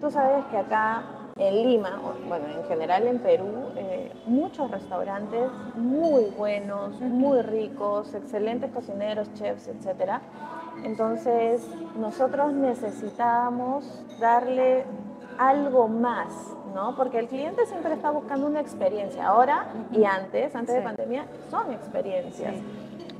tú 0.00 0.10
sabes 0.10 0.44
que 0.46 0.56
acá 0.58 1.02
en 1.36 1.54
Lima, 1.62 1.98
o, 2.04 2.28
bueno, 2.28 2.44
en 2.46 2.64
general 2.64 3.06
en 3.06 3.18
Perú, 3.18 3.46
eh, 3.76 4.12
muchos 4.26 4.70
restaurantes 4.70 5.50
muy 5.74 6.24
buenos, 6.36 7.00
muy 7.00 7.40
ricos, 7.40 8.12
excelentes 8.14 8.70
cocineros, 8.70 9.32
chefs, 9.34 9.68
etc. 9.68 10.20
Entonces, 10.84 11.66
nosotros 11.96 12.52
necesitábamos 12.52 14.02
darle 14.20 14.84
algo 15.38 15.88
más, 15.88 16.28
¿no? 16.74 16.94
Porque 16.96 17.18
el 17.18 17.28
cliente 17.28 17.64
siempre 17.66 17.94
está 17.94 18.10
buscando 18.10 18.46
una 18.46 18.60
experiencia. 18.60 19.26
Ahora 19.26 19.66
y 19.92 20.04
antes, 20.04 20.54
antes 20.54 20.74
de 20.74 20.80
Sí. 20.80 20.84
pandemia, 20.86 21.24
son 21.50 21.72
experiencias. 21.72 22.54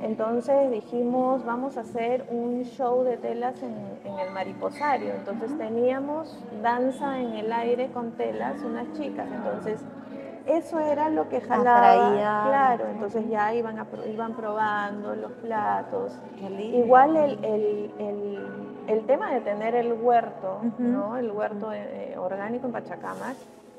Entonces 0.00 0.70
dijimos, 0.72 1.44
vamos 1.44 1.76
a 1.76 1.82
hacer 1.82 2.26
un 2.30 2.64
show 2.64 3.04
de 3.04 3.16
telas 3.18 3.62
en, 3.62 3.74
en 4.04 4.18
el 4.18 4.30
mariposario. 4.32 5.14
Entonces 5.14 5.56
teníamos 5.56 6.36
danza 6.60 7.20
en 7.20 7.34
el 7.34 7.52
aire 7.52 7.88
con 7.92 8.10
telas, 8.12 8.60
unas 8.62 8.92
chicas. 8.94 9.28
Entonces 9.32 9.80
eso 10.46 10.78
era 10.80 11.08
lo 11.08 11.28
que 11.28 11.40
jalaba. 11.40 11.92
Atraía. 11.92 12.42
Claro, 12.46 12.84
entonces 12.90 13.28
ya 13.28 13.54
iban, 13.54 13.78
a 13.78 13.86
iban 14.12 14.32
probando 14.34 15.14
los 15.14 15.32
platos. 15.32 16.18
Qué 16.38 16.48
lindo. 16.50 16.78
Igual 16.78 17.16
el, 17.16 17.44
el- 17.44 17.90
el- 17.98 18.62
el 18.88 19.06
tema 19.06 19.32
de 19.32 19.40
tener 19.42 19.74
el 19.74 19.92
huerto. 19.92 20.60
¿no? 20.78 21.16
el 21.16 21.30
huerto 21.30 21.72
eh, 21.72 22.14
orgánico 22.18 22.66
en 22.66 22.72
Pachacamac, 22.72 23.36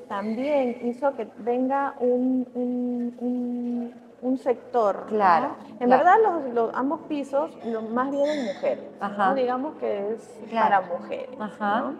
también 0.08 0.78
hizo 0.82 1.14
que 1.14 1.28
venga 1.38 1.94
un, 2.00 2.46
un- 2.54 3.14
un- 3.20 3.94
un 4.22 4.38
sector. 4.38 5.00
¿no? 5.02 5.06
Claro, 5.08 5.56
En 5.80 5.88
claro. 5.88 6.04
verdad, 6.04 6.16
los, 6.22 6.54
los- 6.54 6.74
ambos 6.74 7.00
pisos, 7.08 7.56
lo, 7.66 7.82
más 7.82 8.10
bien 8.10 8.26
en 8.26 8.44
mujeres. 8.46 8.84
¿no? 9.00 9.06
Ajá. 9.06 9.34
Digamos 9.34 9.74
que 9.74 10.12
es 10.14 10.40
Claro. 10.48 10.86
para 10.86 10.98
mujeres. 10.98 11.28
Ajá. 11.38 11.80
¿no? 11.80 11.94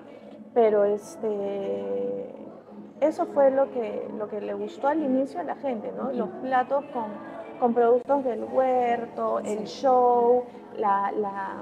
Pero 0.55 0.85
este, 0.85 2.35
eso 3.07 3.27
fue 3.27 3.51
lo 3.51 3.71
que, 3.71 4.09
lo 4.19 4.29
que 4.29 4.41
le 4.41 4.55
gustó 4.55 4.89
al 4.89 5.03
inicio 5.03 5.41
a 5.41 5.43
la 5.45 5.55
gente, 5.57 5.93
¿no? 5.97 6.13
Los 6.13 6.29
platos 6.43 6.85
con, 6.93 7.05
con 7.61 7.75
productos 7.75 8.25
del 8.25 8.45
huerto, 8.45 9.41
el 9.41 9.65
show, 9.65 10.45
la, 10.79 11.13
la, 11.13 11.57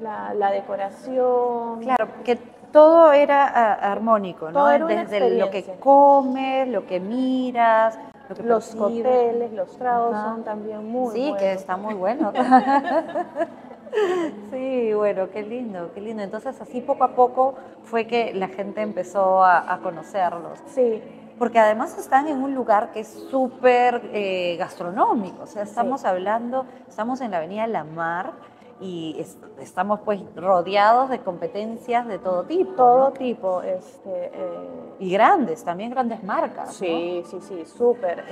la- 0.00 0.34
la 0.34 0.50
decoración. 0.50 1.80
Claro, 1.82 2.08
que 2.24 2.36
todo 2.72 3.12
era 3.12 3.46
ah, 3.46 3.92
armónico, 3.92 4.46
¿no? 4.46 4.52
Todo 4.52 4.70
era 4.70 4.84
una 4.84 4.94
Desde 5.04 5.30
lo 5.38 5.50
que 5.50 5.64
comes, 5.80 6.68
lo 6.68 6.86
que 6.86 7.00
miras, 7.00 7.98
lo 8.28 8.34
que 8.36 8.42
Los 8.42 8.74
cócteles, 8.74 9.52
los 9.52 9.76
tragos 9.78 10.14
Ajá. 10.14 10.34
son 10.34 10.44
también 10.44 10.84
muy 10.86 11.12
Sí, 11.14 11.20
buenos. 11.22 11.38
que 11.38 11.52
está 11.54 11.76
muy 11.76 11.94
bueno. 11.94 12.32
sí, 14.50 14.92
bueno, 14.94 15.28
qué 15.30 15.42
lindo, 15.42 15.90
qué 15.94 16.00
lindo. 16.00 16.22
Entonces 16.22 16.60
así 16.60 16.80
poco 16.80 17.04
a 17.04 17.14
poco 17.14 17.54
fue 17.84 18.06
que 18.06 18.32
la 18.34 18.48
gente 18.48 18.82
empezó 18.82 19.42
a, 19.44 19.72
a 19.72 19.78
conocerlos. 19.80 20.58
Sí, 20.66 21.02
Porque 21.38 21.58
además 21.60 21.96
están 21.98 22.26
en 22.28 22.42
un 22.42 22.54
lugar 22.54 22.90
que 22.92 23.00
es 23.00 23.08
súper 23.30 24.10
eh, 24.12 24.56
gastronómico. 24.58 25.44
O 25.44 25.46
sea, 25.46 25.62
estamos 25.62 26.04
hablando, 26.04 26.66
estamos 26.88 27.20
en 27.20 27.30
la 27.30 27.36
Avenida 27.38 27.66
La 27.68 27.84
Mar 27.84 28.32
y 28.80 29.16
es- 29.18 29.38
estamos 29.60 30.00
pues 30.04 30.20
rodeados 30.36 31.10
de 31.10 31.20
competencias 31.20 32.06
de 32.08 32.18
todo 32.18 32.44
tipo. 32.44 32.72
todo 32.74 32.98
¿no? 33.10 33.12
tipo. 33.12 33.62
Este, 33.62 34.30
eh, 34.34 34.94
Y 35.00 35.10
grandes, 35.12 35.62
también 35.64 35.90
grandes 35.90 36.22
marcas. 36.24 36.66
¿no? 36.68 36.72
Sí, 36.72 37.22
sí, 37.26 37.40
sí, 37.40 37.64
súper. 37.66 38.24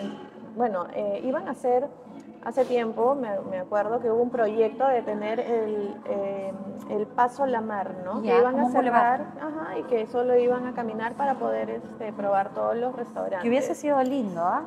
Bueno, 0.57 0.87
eh, 0.95 1.21
iban 1.25 1.47
a 1.47 1.53
hacer, 1.53 1.87
hace 2.47 2.65
tiempo, 2.65 3.15
me, 3.17 3.29
me 3.51 3.59
acuerdo 3.59 3.99
que 4.01 4.11
hubo 4.11 4.23
un 4.23 4.31
proyecto 4.31 4.87
de 4.87 5.03
tener 5.03 5.41
el, 5.41 5.97
eh, 6.07 6.53
el 6.91 7.07
paso 7.07 7.45
La 7.45 7.61
Mar, 7.61 7.95
¿no? 8.05 8.23
Ya, 8.23 8.35
que 8.35 8.39
iban 8.39 8.61
a 8.61 8.71
cerrar 8.71 9.21
ajá, 9.41 9.79
y 9.79 9.83
que 9.85 10.07
solo 10.07 10.37
iban 10.39 10.67
a 10.67 10.73
caminar 10.73 11.15
para 11.15 11.35
poder 11.35 11.71
este, 11.71 12.13
probar 12.13 12.51
todos 12.51 12.77
los 12.77 12.95
restaurantes. 12.95 13.43
Que 13.43 13.49
hubiese 13.49 13.75
sido 13.75 14.01
lindo, 14.03 14.41
¿ah? 14.43 14.63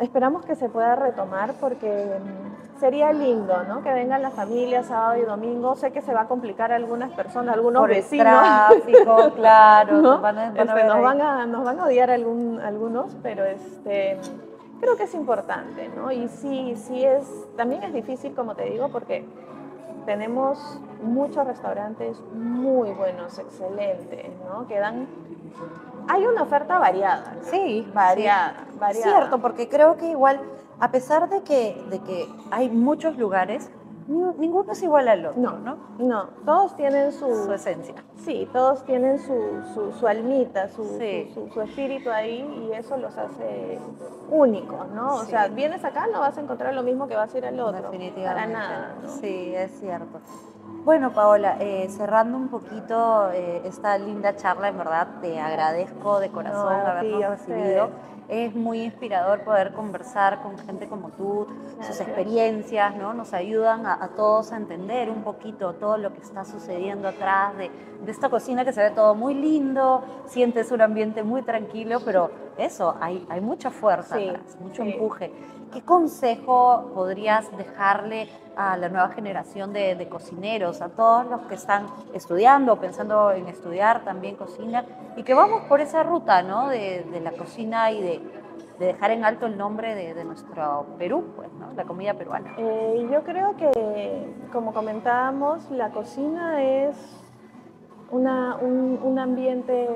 Esperamos 0.00 0.44
que 0.44 0.54
se 0.56 0.68
pueda 0.68 0.96
retomar 0.96 1.52
porque 1.60 2.18
mm, 2.20 2.78
sería 2.80 3.12
lindo, 3.12 3.62
¿no? 3.62 3.80
Que 3.82 3.92
vengan 3.94 4.22
las 4.22 4.34
familias 4.34 4.86
sábado 4.86 5.16
y 5.16 5.22
domingo. 5.24 5.76
Sé 5.76 5.92
que 5.92 6.02
se 6.02 6.12
va 6.12 6.22
a 6.22 6.26
complicar 6.26 6.72
a 6.72 6.76
algunas 6.76 7.12
personas, 7.12 7.54
algunos 7.54 7.80
Por 7.80 7.92
el 7.92 7.98
vecinos. 8.02 8.26
tráfico, 8.26 9.32
claro. 9.36 10.02
¿no? 10.02 10.20
Van 10.20 10.36
a, 10.38 10.50
van 10.50 10.58
a 10.58 10.62
Este, 10.62 10.84
nos, 10.84 10.94
ahí. 10.96 11.02
van 11.02 11.20
a, 11.22 11.46
nos 11.46 11.64
van 11.64 11.78
a 11.80 11.84
odiar 11.84 12.10
algún- 12.10 12.60
algunos, 12.60 13.16
pero 13.22 13.44
este, 13.44 14.18
creo 14.84 14.96
que 14.98 15.04
es 15.04 15.14
importante, 15.14 15.88
¿no? 15.88 16.12
Y 16.12 16.28
sí, 16.28 16.74
sí 16.76 17.02
es, 17.02 17.24
también 17.56 17.82
es 17.84 17.94
difícil, 17.94 18.34
como 18.34 18.54
te 18.54 18.64
digo, 18.64 18.90
porque 18.90 19.24
tenemos 20.04 20.78
muchos 21.02 21.46
restaurantes 21.46 22.20
muy 22.34 22.90
buenos, 22.90 23.38
excelentes, 23.38 24.26
¿no? 24.46 24.66
Que 24.66 24.78
dan, 24.78 25.08
hay 26.06 26.26
una 26.26 26.42
oferta 26.42 26.78
variada, 26.78 27.34
¿no? 27.34 27.44
Sí, 27.44 27.90
variada, 27.94 28.66
sí. 28.70 28.78
variada. 28.78 29.10
Cierto, 29.10 29.38
porque 29.38 29.70
creo 29.70 29.96
que 29.96 30.10
igual, 30.10 30.38
a 30.78 30.90
pesar 30.90 31.30
de 31.30 31.42
que, 31.42 31.82
de 31.88 32.00
que 32.00 32.28
hay 32.50 32.68
muchos 32.68 33.16
lugares, 33.16 33.70
ninguno 34.06 34.72
es 34.72 34.82
igual 34.82 35.08
al 35.08 35.26
otro, 35.26 35.40
No, 35.40 35.58
¿no? 35.58 35.76
no, 35.98 36.28
todos 36.44 36.76
tienen 36.76 37.12
su, 37.12 37.44
Su 37.46 37.52
esencia. 37.52 37.94
sí, 38.16 38.48
todos 38.52 38.84
tienen 38.84 39.18
su, 39.18 39.34
su, 39.72 39.92
su 39.92 40.06
almita, 40.06 40.68
su, 40.68 40.84
Sí. 40.98 41.32
su, 41.52 41.60
espíritu 41.60 42.10
ahí 42.10 42.68
y 42.68 42.72
eso 42.74 42.96
los 42.96 43.16
hace 43.16 43.78
únicos, 44.30 44.88
¿no? 44.90 45.16
O 45.16 45.24
sea, 45.24 45.48
vienes 45.48 45.84
acá 45.84 46.06
no 46.12 46.20
vas 46.20 46.36
a 46.36 46.40
encontrar 46.40 46.74
lo 46.74 46.82
mismo 46.82 47.06
que 47.08 47.16
vas 47.16 47.34
a 47.34 47.38
ir 47.38 47.46
al 47.46 47.58
otro, 47.60 47.82
Definitivamente. 47.90 48.24
para 48.24 48.46
nada, 48.46 48.94
¿no? 49.02 49.08
Sí, 49.08 49.52
es 49.54 49.70
cierto. 49.80 50.20
Bueno, 50.84 51.14
Paola, 51.14 51.56
eh, 51.60 51.88
cerrando 51.88 52.36
un 52.36 52.48
poquito 52.48 53.30
eh, 53.32 53.62
esta 53.64 53.96
linda 53.96 54.36
charla, 54.36 54.68
en 54.68 54.76
verdad 54.76 55.08
te 55.22 55.40
agradezco 55.40 56.20
de 56.20 56.28
corazón 56.28 56.74
No, 56.76 56.86
habernos 56.86 57.24
a 57.24 57.28
recibido. 57.30 57.88
Es 58.28 58.54
muy 58.54 58.82
inspirador 58.82 59.44
poder 59.44 59.72
conversar 59.72 60.42
con 60.42 60.58
gente 60.58 60.86
como 60.86 61.08
tú, 61.10 61.46
sus 61.80 62.00
experiencias, 62.00 62.96
¿no? 62.96 63.14
Nos 63.14 63.32
ayudan 63.32 63.86
a, 63.86 64.02
a 64.02 64.08
todos 64.08 64.52
a 64.52 64.56
entender 64.56 65.10
un 65.10 65.22
poquito 65.22 65.72
todo 65.74 65.96
lo 65.96 66.12
que 66.12 66.20
está 66.20 66.44
sucediendo 66.44 67.08
atrás 67.08 67.56
de, 67.56 67.70
de 68.04 68.10
esta 68.12 68.28
cocina 68.28 68.64
que 68.64 68.72
se 68.74 68.82
ve 68.82 68.90
todo 68.90 69.14
muy 69.14 69.34
lindo, 69.34 70.02
sientes 70.26 70.70
un 70.70 70.82
ambiente 70.82 71.22
muy 71.22 71.42
tranquilo, 71.42 72.00
pero 72.04 72.30
eso, 72.58 72.96
hay, 73.00 73.26
hay 73.28 73.40
mucha 73.40 73.70
fuerza 73.70 74.16
Sí, 74.16 74.28
atrás, 74.28 74.56
mucho 74.60 74.82
sí. 74.82 74.90
empuje. 74.92 75.32
¿Qué 75.72 75.82
consejo 75.82 76.90
podrías 76.94 77.50
dejarle 77.56 78.28
a 78.56 78.76
la 78.76 78.88
nueva 78.88 79.08
generación 79.08 79.72
de, 79.72 79.96
de 79.96 80.08
cocineros, 80.08 80.80
a 80.80 80.88
todos 80.90 81.26
los 81.26 81.40
que 81.42 81.56
están 81.56 81.86
estudiando, 82.12 82.76
pensando 82.76 83.32
en 83.32 83.48
estudiar 83.48 84.04
también 84.04 84.36
cocina, 84.36 84.84
y 85.16 85.24
que 85.24 85.34
vamos 85.34 85.62
por 85.62 85.80
esa 85.80 86.04
ruta 86.04 86.42
¿no? 86.42 86.68
de, 86.68 87.04
de 87.10 87.20
la 87.20 87.32
cocina 87.32 87.90
y 87.90 88.00
de, 88.00 88.20
de 88.78 88.86
dejar 88.86 89.10
en 89.10 89.24
alto 89.24 89.46
el 89.46 89.58
nombre 89.58 89.96
de, 89.96 90.14
de 90.14 90.24
nuestro 90.24 90.86
Perú, 90.96 91.24
pues, 91.34 91.48
¿no? 91.54 91.72
la 91.74 91.82
comida 91.84 92.14
peruana? 92.14 92.54
Eh, 92.56 93.08
yo 93.10 93.24
creo 93.24 93.56
que, 93.56 94.32
como 94.52 94.72
comentábamos, 94.72 95.68
la 95.72 95.90
cocina 95.90 96.62
es 96.62 96.96
una- 98.12 98.56
un, 98.60 99.00
un 99.02 99.18
ambiente 99.18 99.88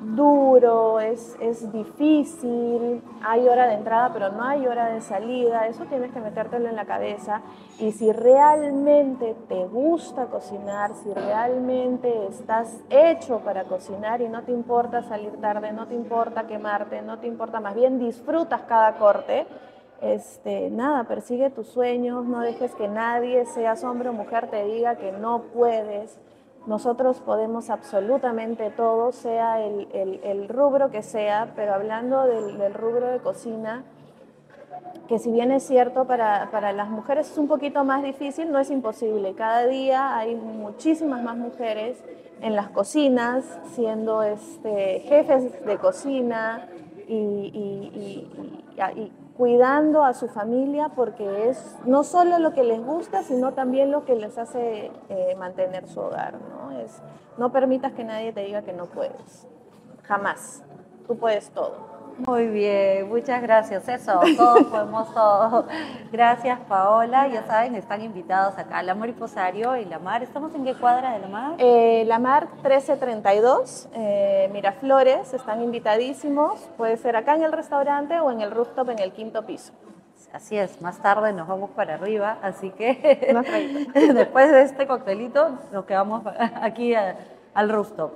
duro, 0.00 0.98
es, 0.98 1.36
es 1.40 1.70
difícil, 1.72 3.02
hay 3.22 3.46
hora 3.46 3.66
de 3.66 3.74
entrada 3.74 4.10
pero 4.12 4.30
no 4.30 4.44
hay 4.44 4.66
hora 4.66 4.86
de 4.86 5.00
salida, 5.00 5.66
eso 5.66 5.84
tienes 5.84 6.10
que 6.12 6.20
metértelo 6.20 6.68
en 6.68 6.76
la 6.76 6.86
cabeza 6.86 7.42
y 7.78 7.92
si 7.92 8.10
realmente 8.10 9.36
te 9.48 9.66
gusta 9.66 10.26
cocinar, 10.26 10.94
si 10.94 11.12
realmente 11.12 12.26
estás 12.28 12.80
hecho 12.88 13.40
para 13.40 13.64
cocinar 13.64 14.22
y 14.22 14.28
no 14.28 14.42
te 14.42 14.52
importa 14.52 15.02
salir 15.02 15.38
tarde, 15.40 15.72
no 15.72 15.86
te 15.86 15.94
importa 15.94 16.46
quemarte, 16.46 17.02
no 17.02 17.18
te 17.18 17.26
importa, 17.26 17.60
más 17.60 17.74
bien 17.74 17.98
disfrutas 17.98 18.62
cada 18.62 18.96
corte, 18.96 19.46
este, 20.00 20.70
nada, 20.70 21.04
persigue 21.04 21.50
tus 21.50 21.68
sueños, 21.68 22.24
no 22.24 22.40
dejes 22.40 22.74
que 22.74 22.88
nadie, 22.88 23.44
seas 23.44 23.84
hombre 23.84 24.08
o 24.08 24.12
mujer, 24.14 24.48
te 24.48 24.64
diga 24.64 24.96
que 24.96 25.12
no 25.12 25.42
puedes. 25.52 26.18
Nosotros 26.66 27.20
podemos 27.20 27.70
absolutamente 27.70 28.70
todo, 28.70 29.12
sea 29.12 29.60
el, 29.64 29.88
el- 29.92 30.48
rubro 30.48 30.90
que 30.90 31.02
sea, 31.02 31.52
pero 31.56 31.74
hablando 31.74 32.24
del, 32.24 32.74
rubro 32.74 33.06
de 33.08 33.18
cocina, 33.18 33.84
que 35.08 35.18
si 35.18 35.32
bien 35.32 35.50
es 35.52 35.62
cierto 35.64 36.04
para, 36.06 36.50
para 36.50 36.72
las 36.72 36.88
mujeres 36.88 37.30
es 37.30 37.38
un 37.38 37.48
poquito 37.48 37.84
más 37.84 38.02
difícil, 38.02 38.52
no 38.52 38.58
es 38.58 38.70
imposible. 38.70 39.34
Cada 39.34 39.66
día 39.66 40.16
hay 40.16 40.34
muchísimas 40.36 41.22
más 41.22 41.36
mujeres 41.36 42.02
en 42.42 42.54
las 42.54 42.68
cocinas, 42.70 43.44
siendo 43.74 44.22
este, 44.22 45.00
jefes 45.00 45.64
de 45.64 45.78
cocina 45.78 46.68
y- 47.08 47.12
y- 47.14 48.28
y 48.96 49.12
cuidando 49.40 50.04
a 50.04 50.12
su 50.12 50.28
familia 50.28 50.90
porque 50.94 51.48
es 51.48 51.78
no 51.86 52.04
solo 52.04 52.38
lo 52.38 52.52
que 52.52 52.62
les 52.62 52.78
gusta, 52.84 53.22
sino 53.22 53.54
también 53.54 53.90
lo 53.90 54.04
que 54.04 54.14
les 54.14 54.36
hace 54.36 54.92
eh, 55.08 55.34
mantener 55.38 55.88
su 55.88 55.98
hogar. 55.98 56.34
¿no? 56.34 56.78
Es, 56.78 57.00
no 57.38 57.50
permitas 57.50 57.92
que 57.92 58.04
nadie 58.04 58.34
te 58.34 58.42
diga 58.42 58.60
que 58.60 58.74
no 58.74 58.84
puedes. 58.84 59.48
Jamás. 60.02 60.62
Tú 61.06 61.16
puedes 61.16 61.48
todo. 61.52 61.89
Muy 62.26 62.46
bien, 62.48 63.08
muchas 63.08 63.40
gracias. 63.42 63.88
Eso, 63.88 64.20
todos 64.36 64.64
podemos 64.64 65.12
todo. 65.14 65.66
Gracias, 66.12 66.58
Paola. 66.68 67.28
Ya 67.28 67.44
saben, 67.46 67.74
están 67.74 68.02
invitados 68.02 68.58
acá 68.58 68.78
a 68.78 68.82
La 68.82 68.94
Mariposario 68.94 69.76
y 69.76 69.84
La 69.86 69.98
Mar. 69.98 70.22
¿Estamos 70.22 70.54
en 70.54 70.64
qué 70.64 70.74
cuadra 70.74 71.12
de 71.12 71.20
La 71.20 71.28
Mar? 71.28 71.52
Eh, 71.58 72.04
la 72.06 72.18
Mar 72.18 72.48
1332, 72.62 73.88
eh, 73.94 74.50
Miraflores, 74.52 75.32
están 75.32 75.62
invitadísimos. 75.62 76.60
Puede 76.76 76.96
ser 76.98 77.16
acá 77.16 77.34
en 77.34 77.42
el 77.42 77.52
restaurante 77.52 78.20
o 78.20 78.30
en 78.30 78.40
el 78.42 78.50
rooftop 78.50 78.90
en 78.90 78.98
el 78.98 79.12
quinto 79.12 79.46
piso. 79.46 79.72
Así 80.32 80.56
es, 80.56 80.80
más 80.82 80.98
tarde 80.98 81.32
nos 81.32 81.48
vamos 81.48 81.70
para 81.70 81.94
arriba, 81.94 82.36
así 82.42 82.70
que 82.70 83.34
después 84.14 84.52
de 84.52 84.62
este 84.62 84.86
coctelito 84.86 85.58
nos 85.72 85.84
quedamos 85.86 86.22
aquí 86.60 86.94
a- 86.94 87.16
al 87.54 87.68
rooftop. 87.70 88.12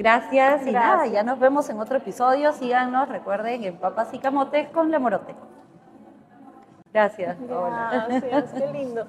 Gracias, 0.00 0.66
y 0.66 0.72
nada, 0.72 1.06
ya 1.08 1.22
nos 1.22 1.38
vemos 1.38 1.68
en 1.68 1.78
otro 1.78 1.98
episodio. 1.98 2.54
Síganos, 2.54 3.06
recuerden, 3.10 3.64
en 3.64 3.76
Papas 3.76 4.14
y 4.14 4.18
Camotes 4.18 4.70
con 4.70 4.90
La 4.90 4.98
Morote. 4.98 5.34
Gracias. 6.90 7.36
Gracias, 7.38 8.52
qué 8.54 8.72
lindo. 8.72 9.06